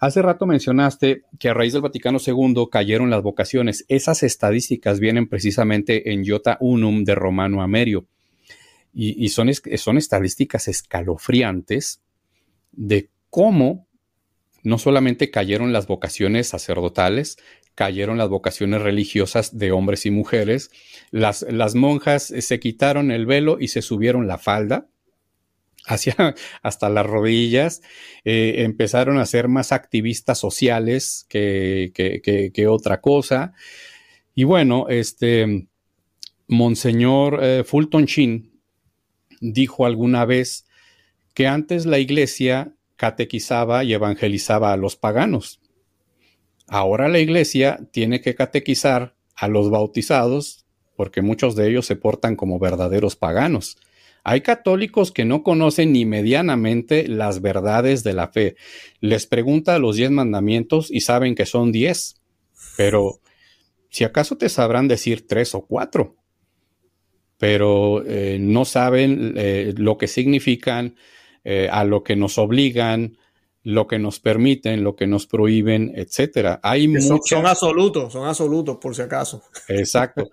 Hace 0.00 0.22
rato 0.22 0.46
mencionaste 0.46 1.22
que 1.38 1.48
a 1.48 1.54
raíz 1.54 1.72
del 1.72 1.82
Vaticano 1.82 2.18
II 2.24 2.68
cayeron 2.70 3.10
las 3.10 3.22
vocaciones. 3.22 3.84
Esas 3.88 4.22
estadísticas 4.22 5.00
vienen 5.00 5.28
precisamente 5.28 6.12
en 6.12 6.24
Iota 6.24 6.58
Unum 6.60 7.04
de 7.04 7.14
Romano 7.14 7.62
Amerio. 7.62 8.06
Y, 8.98 9.28
son, 9.28 9.50
son 9.52 9.98
estadísticas 9.98 10.68
escalofriantes 10.68 12.00
de 12.72 13.10
cómo 13.28 13.86
no 14.62 14.78
solamente 14.78 15.30
cayeron 15.30 15.74
las 15.74 15.86
vocaciones 15.86 16.48
sacerdotales, 16.48 17.36
cayeron 17.74 18.16
las 18.16 18.30
vocaciones 18.30 18.80
religiosas 18.80 19.58
de 19.58 19.70
hombres 19.70 20.06
y 20.06 20.10
mujeres, 20.10 20.70
las, 21.10 21.42
las 21.42 21.74
monjas 21.74 22.32
se 22.38 22.58
quitaron 22.58 23.10
el 23.10 23.26
velo 23.26 23.58
y 23.60 23.68
se 23.68 23.82
subieron 23.82 24.26
la 24.26 24.38
falda, 24.38 24.88
hacia 25.86 26.34
hasta 26.62 26.88
las 26.88 27.06
rodillas, 27.06 27.82
eh, 28.24 28.56
empezaron 28.58 29.18
a 29.18 29.26
ser 29.26 29.48
más 29.48 29.72
activistas 29.72 30.38
sociales 30.38 31.26
que, 31.28 31.92
que, 31.94 32.66
otra 32.66 33.00
cosa. 33.00 33.54
Y 34.34 34.44
bueno, 34.44 34.86
este 34.88 35.68
Monseñor 36.48 37.38
eh, 37.42 37.64
Fulton 37.64 38.04
Sheen 38.04 38.52
dijo 39.40 39.86
alguna 39.86 40.24
vez 40.24 40.66
que 41.34 41.46
antes 41.46 41.86
la 41.86 41.98
iglesia 41.98 42.74
catequizaba 42.96 43.84
y 43.84 43.92
evangelizaba 43.92 44.72
a 44.72 44.76
los 44.76 44.96
paganos. 44.96 45.60
Ahora 46.66 47.08
la 47.08 47.20
iglesia 47.20 47.78
tiene 47.92 48.20
que 48.20 48.34
catequizar 48.34 49.14
a 49.34 49.48
los 49.48 49.70
bautizados 49.70 50.66
porque 50.96 51.22
muchos 51.22 51.54
de 51.54 51.68
ellos 51.68 51.86
se 51.86 51.94
portan 51.94 52.36
como 52.36 52.58
verdaderos 52.58 53.16
paganos. 53.16 53.76
Hay 54.28 54.40
católicos 54.40 55.12
que 55.12 55.24
no 55.24 55.44
conocen 55.44 55.92
ni 55.92 56.04
medianamente 56.04 57.06
las 57.06 57.40
verdades 57.40 58.02
de 58.02 58.12
la 58.12 58.28
fe. 58.28 58.56
Les 59.00 59.26
pregunta 59.26 59.78
los 59.78 59.94
diez 59.94 60.10
mandamientos 60.10 60.90
y 60.90 61.02
saben 61.02 61.36
que 61.36 61.46
son 61.46 61.70
diez, 61.70 62.16
pero 62.76 63.20
si 63.88 64.02
acaso 64.02 64.36
te 64.36 64.48
sabrán 64.48 64.88
decir 64.88 65.26
tres 65.26 65.54
o 65.54 65.64
cuatro 65.64 66.16
pero 67.38 68.04
eh, 68.06 68.38
no 68.40 68.64
saben 68.64 69.34
eh, 69.36 69.74
lo 69.76 69.98
que 69.98 70.06
significan, 70.06 70.96
eh, 71.44 71.68
a 71.70 71.84
lo 71.84 72.02
que 72.02 72.16
nos 72.16 72.38
obligan, 72.38 73.18
lo 73.66 73.88
que 73.88 73.98
nos 73.98 74.20
permiten, 74.20 74.84
lo 74.84 74.94
que 74.94 75.08
nos 75.08 75.26
prohíben, 75.26 75.90
etcétera. 75.96 76.60
Hay 76.62 76.86
son, 77.00 77.46
absolutos, 77.46 78.12
son 78.12 78.24
absolutos 78.24 78.76
por 78.76 78.94
si 78.94 79.02
acaso. 79.02 79.42
Exacto. 79.66 80.30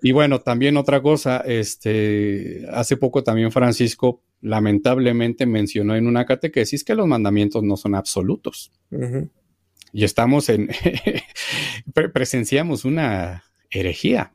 y 0.00 0.12
bueno, 0.12 0.40
también 0.40 0.78
otra 0.78 1.02
cosa, 1.02 1.42
este, 1.44 2.66
hace 2.72 2.96
poco 2.96 3.22
también 3.22 3.52
Francisco 3.52 4.22
lamentablemente 4.40 5.44
mencionó 5.44 5.94
en 5.94 6.06
una 6.06 6.24
catequesis 6.24 6.84
que 6.84 6.94
los 6.94 7.06
mandamientos 7.06 7.62
no 7.64 7.76
son 7.76 7.94
absolutos. 7.94 8.72
Y 9.92 10.04
estamos 10.04 10.48
en, 10.48 10.70
presenciamos 12.14 12.86
una 12.86 13.44
herejía. 13.68 14.32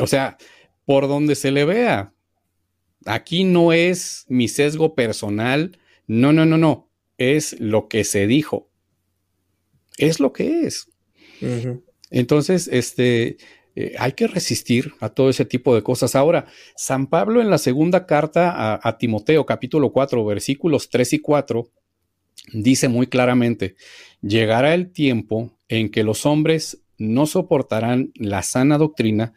O 0.00 0.08
sea, 0.08 0.38
por 0.84 1.06
donde 1.06 1.36
se 1.36 1.52
le 1.52 1.64
vea. 1.64 2.14
Aquí 3.06 3.44
no 3.44 3.72
es 3.72 4.24
mi 4.28 4.48
sesgo 4.48 4.96
personal. 4.96 5.78
No, 6.06 6.32
no, 6.32 6.44
no, 6.44 6.58
no. 6.58 6.90
Es 7.18 7.58
lo 7.60 7.88
que 7.88 8.04
se 8.04 8.26
dijo. 8.26 8.68
Es 9.98 10.20
lo 10.20 10.32
que 10.32 10.66
es. 10.66 10.88
Entonces, 12.10 12.68
este, 12.72 13.36
eh, 13.76 13.94
hay 13.98 14.12
que 14.12 14.26
resistir 14.26 14.92
a 15.00 15.08
todo 15.08 15.30
ese 15.30 15.44
tipo 15.44 15.74
de 15.74 15.82
cosas. 15.82 16.14
Ahora, 16.14 16.46
San 16.76 17.08
Pablo 17.08 17.40
en 17.40 17.50
la 17.50 17.58
segunda 17.58 18.06
carta 18.06 18.50
a, 18.50 18.80
a 18.82 18.98
Timoteo, 18.98 19.44
capítulo 19.46 19.92
4, 19.92 20.24
versículos 20.24 20.88
3 20.90 21.14
y 21.14 21.18
4, 21.18 21.70
dice 22.52 22.88
muy 22.88 23.06
claramente, 23.06 23.76
llegará 24.20 24.74
el 24.74 24.90
tiempo 24.90 25.58
en 25.68 25.90
que 25.90 26.04
los 26.04 26.26
hombres 26.26 26.82
no 26.98 27.26
soportarán 27.26 28.12
la 28.14 28.42
sana 28.42 28.78
doctrina, 28.78 29.34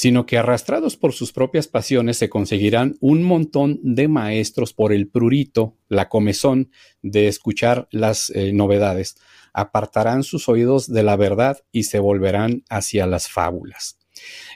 sino 0.00 0.24
que 0.24 0.38
arrastrados 0.38 0.96
por 0.96 1.12
sus 1.12 1.30
propias 1.30 1.68
pasiones 1.68 2.16
se 2.16 2.30
conseguirán 2.30 2.96
un 3.00 3.22
montón 3.22 3.78
de 3.82 4.08
maestros 4.08 4.72
por 4.72 4.94
el 4.94 5.08
prurito, 5.08 5.76
la 5.90 6.08
comezón 6.08 6.70
de 7.02 7.28
escuchar 7.28 7.86
las 7.90 8.30
eh, 8.30 8.54
novedades, 8.54 9.16
apartarán 9.52 10.22
sus 10.22 10.48
oídos 10.48 10.90
de 10.90 11.02
la 11.02 11.16
verdad 11.16 11.58
y 11.70 11.82
se 11.82 11.98
volverán 11.98 12.64
hacia 12.70 13.06
las 13.06 13.28
fábulas. 13.28 13.98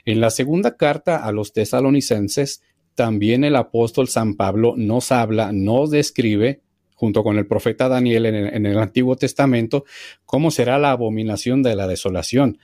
En 0.03 0.19
la 0.19 0.31
segunda 0.31 0.77
carta 0.77 1.17
a 1.17 1.31
los 1.31 1.53
tesalonicenses, 1.53 2.63
también 2.95 3.43
el 3.43 3.55
apóstol 3.55 4.07
San 4.07 4.37
Pablo 4.37 4.73
nos 4.75 5.11
habla, 5.11 5.51
nos 5.51 5.91
describe 5.91 6.63
junto 6.95 7.23
con 7.23 7.37
el 7.37 7.45
profeta 7.45 7.87
Daniel 7.87 8.25
en 8.25 8.65
el, 8.65 8.79
Antiguo 8.79 9.15
Testamento, 9.15 9.85
cómo 10.25 10.49
será 10.49 10.79
la 10.79 10.91
abominación 10.91 11.61
de 11.61 11.75
la 11.75 11.87
desolación. 11.87 12.57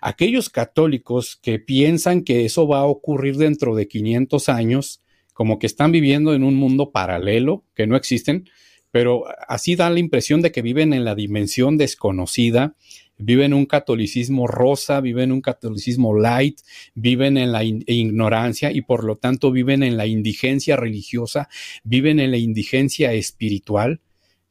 Aquellos 0.00 0.50
católicos 0.50 1.36
que 1.42 1.58
piensan 1.58 2.22
que 2.22 2.44
eso 2.44 2.68
va 2.68 2.80
a 2.80 2.86
ocurrir 2.86 3.36
dentro 3.36 3.74
de 3.74 3.88
500 3.88 4.48
años, 4.48 5.02
como 5.32 5.58
que 5.58 5.66
están 5.66 5.90
viviendo 5.90 6.34
en 6.34 6.44
un 6.44 6.54
mundo 6.54 6.92
paralelo, 6.92 7.64
que 7.74 7.86
no 7.86 7.96
existen, 7.96 8.48
pero 8.90 9.24
así 9.48 9.74
dan 9.74 9.94
la 9.94 10.00
impresión 10.00 10.42
de 10.42 10.52
que 10.52 10.62
viven 10.62 10.92
en 10.92 11.04
la 11.04 11.14
dimensión 11.14 11.76
desconocida, 11.76 12.74
viven 13.18 13.52
un 13.52 13.66
catolicismo 13.66 14.46
rosa, 14.46 15.00
viven 15.00 15.32
un 15.32 15.40
catolicismo 15.40 16.18
light, 16.18 16.60
viven 16.94 17.36
en 17.36 17.52
la 17.52 17.64
ignorancia 17.64 18.70
y 18.70 18.82
por 18.82 19.04
lo 19.04 19.16
tanto 19.16 19.50
viven 19.50 19.82
en 19.82 19.96
la 19.96 20.06
indigencia 20.06 20.76
religiosa, 20.76 21.48
viven 21.84 22.20
en 22.20 22.30
la 22.30 22.38
indigencia 22.38 23.12
espiritual. 23.12 24.00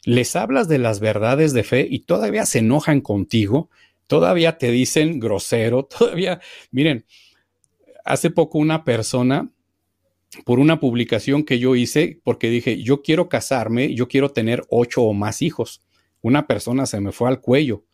Les 0.04 0.36
hablas 0.36 0.68
de 0.68 0.78
las 0.78 1.00
verdades 1.00 1.54
de 1.54 1.64
fe 1.64 1.88
y 1.90 2.00
todavía 2.00 2.46
se 2.46 2.60
enojan 2.60 3.02
contigo, 3.02 3.70
todavía 4.06 4.58
te 4.58 4.72
dicen 4.72 5.20
grosero, 5.20 5.86
todavía, 5.98 6.40
miren, 6.72 7.06
hace 8.06 8.30
poco 8.30 8.58
una 8.58 8.84
persona 8.84 9.52
por 10.46 10.60
una 10.60 10.80
publicación 10.80 11.44
que 11.44 11.58
yo 11.58 11.76
hice, 11.76 12.20
porque 12.24 12.50
dije, 12.50 12.84
yo 12.84 13.02
quiero 13.02 13.30
casarme, 13.30 13.94
yo 13.96 14.10
quiero 14.10 14.30
tener 14.30 14.66
ocho 14.70 15.04
o 15.04 15.14
más 15.14 15.42
hijos. 15.42 15.84
Una 16.22 16.48
persona 16.48 16.86
se 16.86 17.00
me 17.00 17.14
fue 17.14 17.30
al 17.30 17.40
cuello 17.40 17.86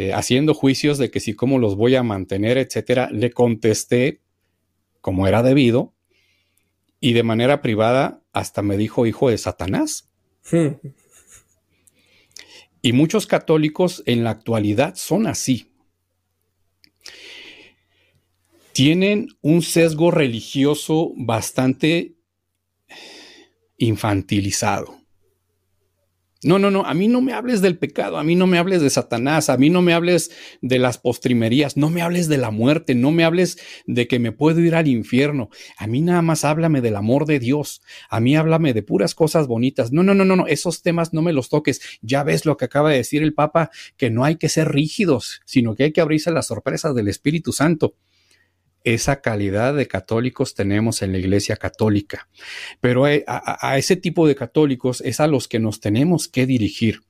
eh, 0.00 0.12
haciendo 0.12 0.54
juicios 0.54 0.96
de 0.96 1.10
que 1.10 1.18
si 1.18 1.34
cómo 1.34 1.58
los 1.58 1.74
voy 1.74 1.96
a 1.96 2.04
mantener, 2.04 2.56
etcétera, 2.56 3.10
le 3.10 3.32
contesté 3.32 4.20
como 5.00 5.26
era 5.26 5.42
debido 5.42 5.92
y 7.00 7.14
de 7.14 7.24
manera 7.24 7.62
privada 7.62 8.22
hasta 8.32 8.62
me 8.62 8.76
dijo 8.76 9.06
hijo 9.06 9.28
de 9.28 9.38
Satanás. 9.38 10.08
Y 12.80 12.92
muchos 12.92 13.26
católicos 13.26 14.04
en 14.06 14.22
la 14.22 14.30
actualidad 14.30 14.94
son 14.94 15.26
así. 15.26 15.72
Tienen 18.70 19.30
un 19.42 19.62
sesgo 19.62 20.12
religioso 20.12 21.12
bastante 21.16 22.14
infantilizado. 23.78 24.97
No, 26.44 26.60
no, 26.60 26.70
no, 26.70 26.84
a 26.86 26.94
mí 26.94 27.08
no 27.08 27.20
me 27.20 27.32
hables 27.32 27.62
del 27.62 27.78
pecado, 27.78 28.16
a 28.16 28.22
mí 28.22 28.36
no 28.36 28.46
me 28.46 28.58
hables 28.58 28.80
de 28.80 28.90
Satanás, 28.90 29.50
a 29.50 29.56
mí 29.56 29.70
no 29.70 29.82
me 29.82 29.92
hables 29.92 30.30
de 30.62 30.78
las 30.78 30.96
postrimerías, 30.96 31.76
no 31.76 31.90
me 31.90 32.00
hables 32.00 32.28
de 32.28 32.38
la 32.38 32.52
muerte, 32.52 32.94
no 32.94 33.10
me 33.10 33.24
hables 33.24 33.58
de 33.86 34.06
que 34.06 34.20
me 34.20 34.30
puedo 34.30 34.60
ir 34.60 34.76
al 34.76 34.86
infierno. 34.86 35.48
A 35.78 35.88
mí 35.88 36.00
nada 36.00 36.22
más 36.22 36.44
háblame 36.44 36.80
del 36.80 36.94
amor 36.94 37.26
de 37.26 37.40
Dios, 37.40 37.82
a 38.08 38.20
mí 38.20 38.36
háblame 38.36 38.72
de 38.72 38.84
puras 38.84 39.16
cosas 39.16 39.48
bonitas. 39.48 39.90
No, 39.90 40.04
no, 40.04 40.14
no, 40.14 40.24
no, 40.24 40.36
no, 40.36 40.46
esos 40.46 40.82
temas 40.82 41.12
no 41.12 41.22
me 41.22 41.32
los 41.32 41.48
toques. 41.48 41.80
Ya 42.02 42.22
ves 42.22 42.46
lo 42.46 42.56
que 42.56 42.66
acaba 42.66 42.90
de 42.90 42.98
decir 42.98 43.24
el 43.24 43.34
Papa, 43.34 43.72
que 43.96 44.08
no 44.08 44.22
hay 44.22 44.36
que 44.36 44.48
ser 44.48 44.68
rígidos, 44.68 45.40
sino 45.44 45.74
que 45.74 45.82
hay 45.82 45.92
que 45.92 46.00
abrirse 46.00 46.30
a 46.30 46.34
las 46.34 46.46
sorpresas 46.46 46.94
del 46.94 47.08
Espíritu 47.08 47.52
Santo 47.52 47.94
esa 48.94 49.20
calidad 49.20 49.74
de 49.74 49.88
católicos 49.88 50.54
tenemos 50.54 51.02
en 51.02 51.12
la 51.12 51.18
Iglesia 51.18 51.56
Católica. 51.56 52.28
Pero 52.80 53.04
a, 53.04 53.78
ese 53.78 53.96
tipo 53.96 54.26
de 54.26 54.34
católicos 54.34 55.00
es 55.00 55.20
a 55.20 55.26
los 55.26 55.48
que 55.48 55.58
nos 55.58 55.80
tenemos 55.80 56.28
que 56.28 56.46
dirigir. 56.46 57.02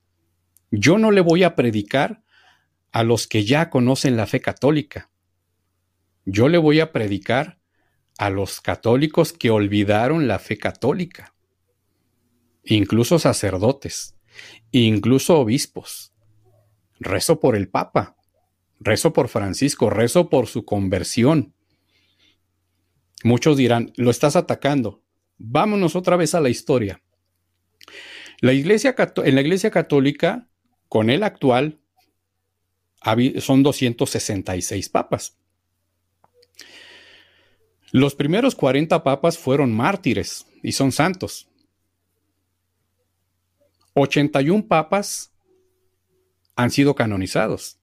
Yo 0.71 0.99
no 0.99 1.11
le 1.11 1.21
voy 1.21 1.43
a 1.45 1.55
predicar 1.55 2.23
a 2.93 3.03
los 3.03 3.27
que 3.27 3.45
ya 3.45 3.71
conocen 3.71 4.17
la 4.17 4.27
fe 4.27 4.41
católica. 4.41 5.11
Yo 6.25 6.49
le 6.49 6.59
voy 6.59 6.81
a 6.81 6.93
predicar 6.93 7.59
a 8.19 8.31
los 8.31 8.61
católicos 8.61 9.33
que 9.33 9.51
olvidaron 9.51 10.27
la 10.27 10.39
fe 10.39 10.59
católica, 10.59 11.35
incluso 12.65 13.19
sacerdotes, 13.19 14.17
incluso 14.73 15.39
obispos. 15.39 16.13
Rezo 17.01 17.39
por 17.39 17.55
el 17.55 17.69
Papa, 17.69 18.17
rezo 18.81 19.13
por 19.13 19.29
Francisco, 19.29 19.89
rezo 19.89 20.29
por 20.29 20.49
su 20.49 20.65
conversión. 20.65 21.55
Muchos 23.25 23.57
dirán, 23.57 23.93
lo 23.97 24.11
estás 24.11 24.37
atacando. 24.37 25.03
Vámonos 25.39 25.97
otra 25.97 26.17
vez 26.17 26.35
a 26.35 26.41
la 26.41 26.49
historia. 26.49 27.03
La 28.41 28.53
iglesia, 28.53 28.95
en 29.25 29.35
la 29.35 29.41
iglesia 29.41 29.71
católica, 29.71 30.49
con 30.89 31.11
el 31.11 31.23
actual, 31.23 31.81
son 33.41 33.63
266 33.63 34.89
papas. 34.89 35.37
Los 37.91 38.15
primeros 38.15 38.55
40 38.55 39.03
papas 39.03 39.39
fueron 39.39 39.73
mártires 39.73 40.47
y 40.63 40.73
son 40.73 40.93
santos. 40.93 41.49
81 43.95 44.67
papas 44.69 45.33
han 46.55 46.71
sido 46.71 46.95
canonizados. 46.95 47.79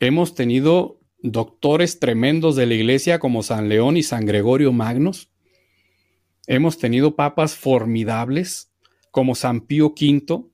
Hemos 0.00 0.34
tenido 0.34 0.97
doctores 1.20 1.98
tremendos 1.98 2.56
de 2.56 2.66
la 2.66 2.74
iglesia 2.74 3.18
como 3.18 3.42
San 3.42 3.68
León 3.68 3.96
y 3.96 4.02
San 4.02 4.26
Gregorio 4.26 4.72
Magnos. 4.72 5.30
Hemos 6.46 6.78
tenido 6.78 7.16
papas 7.16 7.54
formidables 7.54 8.72
como 9.10 9.34
San 9.34 9.62
Pío 9.62 9.94
V, 9.98 10.44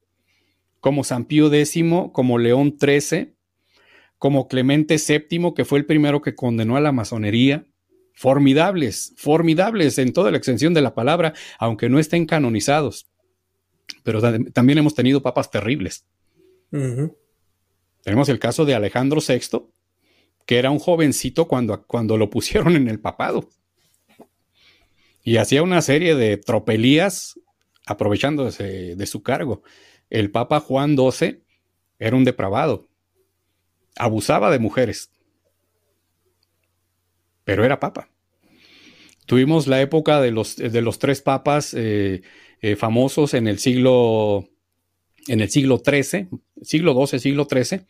como 0.81 1.05
San 1.05 1.27
Pío 1.27 1.53
X, 1.53 1.85
como 2.13 2.39
León 2.39 2.77
XIII, 2.81 3.35
como 4.19 4.49
Clemente 4.49 4.97
VII, 4.97 5.53
que 5.55 5.65
fue 5.65 5.79
el 5.79 5.87
primero 5.87 6.23
que 6.23 6.35
condenó 6.35 6.77
a 6.77 6.81
la 6.81 6.93
masonería. 6.93 7.67
Formidables, 8.17 9.13
formidables 9.17 9.99
en 9.99 10.13
toda 10.13 10.31
la 10.31 10.37
extensión 10.39 10.73
de 10.73 10.81
la 10.81 10.95
palabra, 10.95 11.35
aunque 11.59 11.89
no 11.89 11.99
estén 11.99 12.27
canonizados. 12.27 13.09
Pero 14.03 14.21
también 14.53 14.79
hemos 14.79 14.95
tenido 14.95 15.21
papas 15.21 15.51
terribles. 15.51 16.07
Tenemos 18.03 18.29
el 18.29 18.39
caso 18.39 18.65
de 18.65 18.75
Alejandro 18.75 19.21
VI, 19.27 19.67
que 20.47 20.59
era 20.59 20.71
un 20.71 20.79
jovencito 20.79 21.47
cuando, 21.49 21.87
cuando 21.87 22.17
lo 22.17 22.31
pusieron 22.31 22.77
en 22.77 22.89
el 22.89 23.01
papado. 23.01 23.49
Y 25.23 25.39
hacía 25.39 25.63
una 25.63 25.81
serie 25.81 26.15
de 26.15 26.37
tropelías 26.37 27.41
aprovechándose 27.87 28.95
de 28.95 29.07
su 29.07 29.23
cargo. 29.23 29.63
El 30.11 30.31
Papa 30.31 30.61
Juan 30.61 30.97
XII 30.97 31.43
era 31.99 32.17
un 32.17 32.25
depravado. 32.25 32.89
Abusaba 33.97 34.51
de 34.51 34.59
mujeres. 34.59 35.11
Pero 37.45 37.65
era 37.65 37.81
papa. 37.81 38.11
Tuvimos 39.27 39.67
la 39.67 39.81
época 39.81 40.21
de 40.21 40.31
los, 40.31 40.57
de 40.57 40.83
los 40.83 40.99
tres 40.99 41.23
papas 41.23 41.73
eh, 41.75 42.23
eh, 42.61 42.77
famosos 42.77 43.33
en 43.35 43.49
el 43.49 43.59
siglo 43.59 44.49
en 45.27 45.41
el 45.41 45.49
siglo 45.49 45.83
XIII, 45.85 46.29
siglo 46.63 47.07
XII, 47.07 47.19
siglo 47.19 47.47
XIII, 47.51 47.87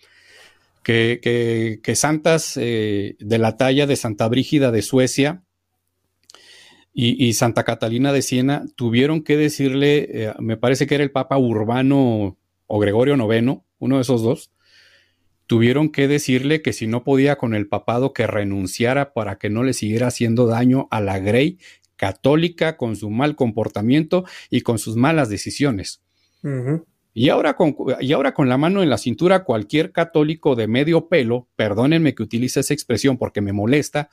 que, 0.85 1.93
santas 1.97 2.57
eh, 2.57 3.17
de 3.19 3.39
la 3.39 3.57
talla 3.57 3.87
de 3.87 3.97
Santa 3.97 4.29
Brígida 4.29 4.71
de 4.71 4.83
Suecia 4.83 5.43
y, 6.93 7.33
Santa 7.33 7.65
Catalina 7.65 8.13
de 8.13 8.23
Siena 8.23 8.67
tuvieron 8.77 9.25
que 9.25 9.37
decirle, 9.37 10.09
eh, 10.11 10.35
me 10.39 10.57
parece 10.57 10.87
que 10.87 10.95
era 10.95 11.03
el 11.03 11.11
Papa 11.11 11.37
Urbano 11.37 12.39
o 12.69 12.79
Gregorio 12.79 13.17
IX, 13.17 13.63
uno 13.81 13.97
de 13.97 14.03
esos 14.03 14.23
dos, 14.23 14.53
tuvieron 15.49 15.91
que 15.91 16.07
decirle 16.07 16.63
que 16.63 16.73
si 16.73 16.87
no 16.87 17.03
podía 17.03 17.37
con 17.37 17.55
el 17.55 17.67
papado 17.67 18.13
que 18.13 18.29
renunciara 18.29 19.13
para 19.13 19.39
que 19.39 19.51
no 19.51 19.65
le 19.65 19.73
siguiera 19.73 20.07
haciendo 20.07 20.47
daño 20.47 20.87
a 20.93 21.01
la 21.01 21.19
Grey 21.19 21.59
católica 21.97 22.77
con 22.77 22.95
su 22.95 23.11
mal 23.11 23.35
comportamiento 23.35 24.25
y 24.49 24.61
con 24.61 24.79
sus 24.79 24.95
malas 24.95 25.29
decisiones. 25.29 26.01
Y 27.17 27.29
ahora, 27.29 27.55
con, 27.55 27.77
y 28.01 28.13
ahora 28.13 28.35
con 28.35 28.49
la 28.49 28.59
mano 28.59 28.83
en 28.83 28.91
la 28.91 28.99
cintura, 28.99 29.45
cualquier 29.45 29.93
católico 29.93 30.57
de 30.57 30.67
medio 30.67 31.09
pelo, 31.09 31.49
perdónenme 31.55 32.15
que 32.15 32.25
utilice 32.25 32.61
esa 32.61 32.75
expresión 32.75 33.17
porque 33.17 33.41
me 33.41 33.53
molesta, 33.53 34.11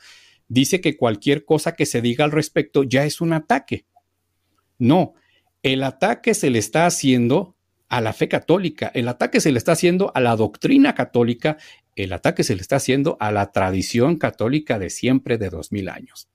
dice 0.48 0.82
que 0.82 0.96
cualquier 0.96 1.44
cosa 1.44 1.74
que 1.74 1.88
se 1.88 2.02
diga 2.02 2.26
al 2.26 2.32
respecto 2.32 2.84
ya 2.84 3.04
es 3.04 3.20
un 3.20 3.34
ataque. 3.34 3.86
No, 4.78 5.16
el 5.64 5.82
ataque 5.84 6.36
se 6.36 6.52
le 6.52 6.60
está 6.60 6.86
haciendo 6.86 7.56
a 7.90 8.02
la 8.02 8.14
fe 8.14 8.28
católica, 8.28 8.92
el 8.94 9.08
ataque 9.08 9.42
se 9.42 9.52
le 9.52 9.58
está 9.58 9.72
haciendo 9.72 10.12
a 10.14 10.20
la 10.20 10.36
doctrina 10.36 10.94
católica, 10.94 11.58
el 11.96 12.14
ataque 12.14 12.44
se 12.44 12.56
le 12.56 12.62
está 12.62 12.76
haciendo 12.78 13.18
a 13.20 13.32
la 13.32 13.52
tradición 13.52 14.18
católica 14.18 14.78
de 14.78 14.92
siempre 14.92 15.40
de 15.40 15.50
dos 15.50 15.72
mil 15.72 15.90
años. 15.90 16.30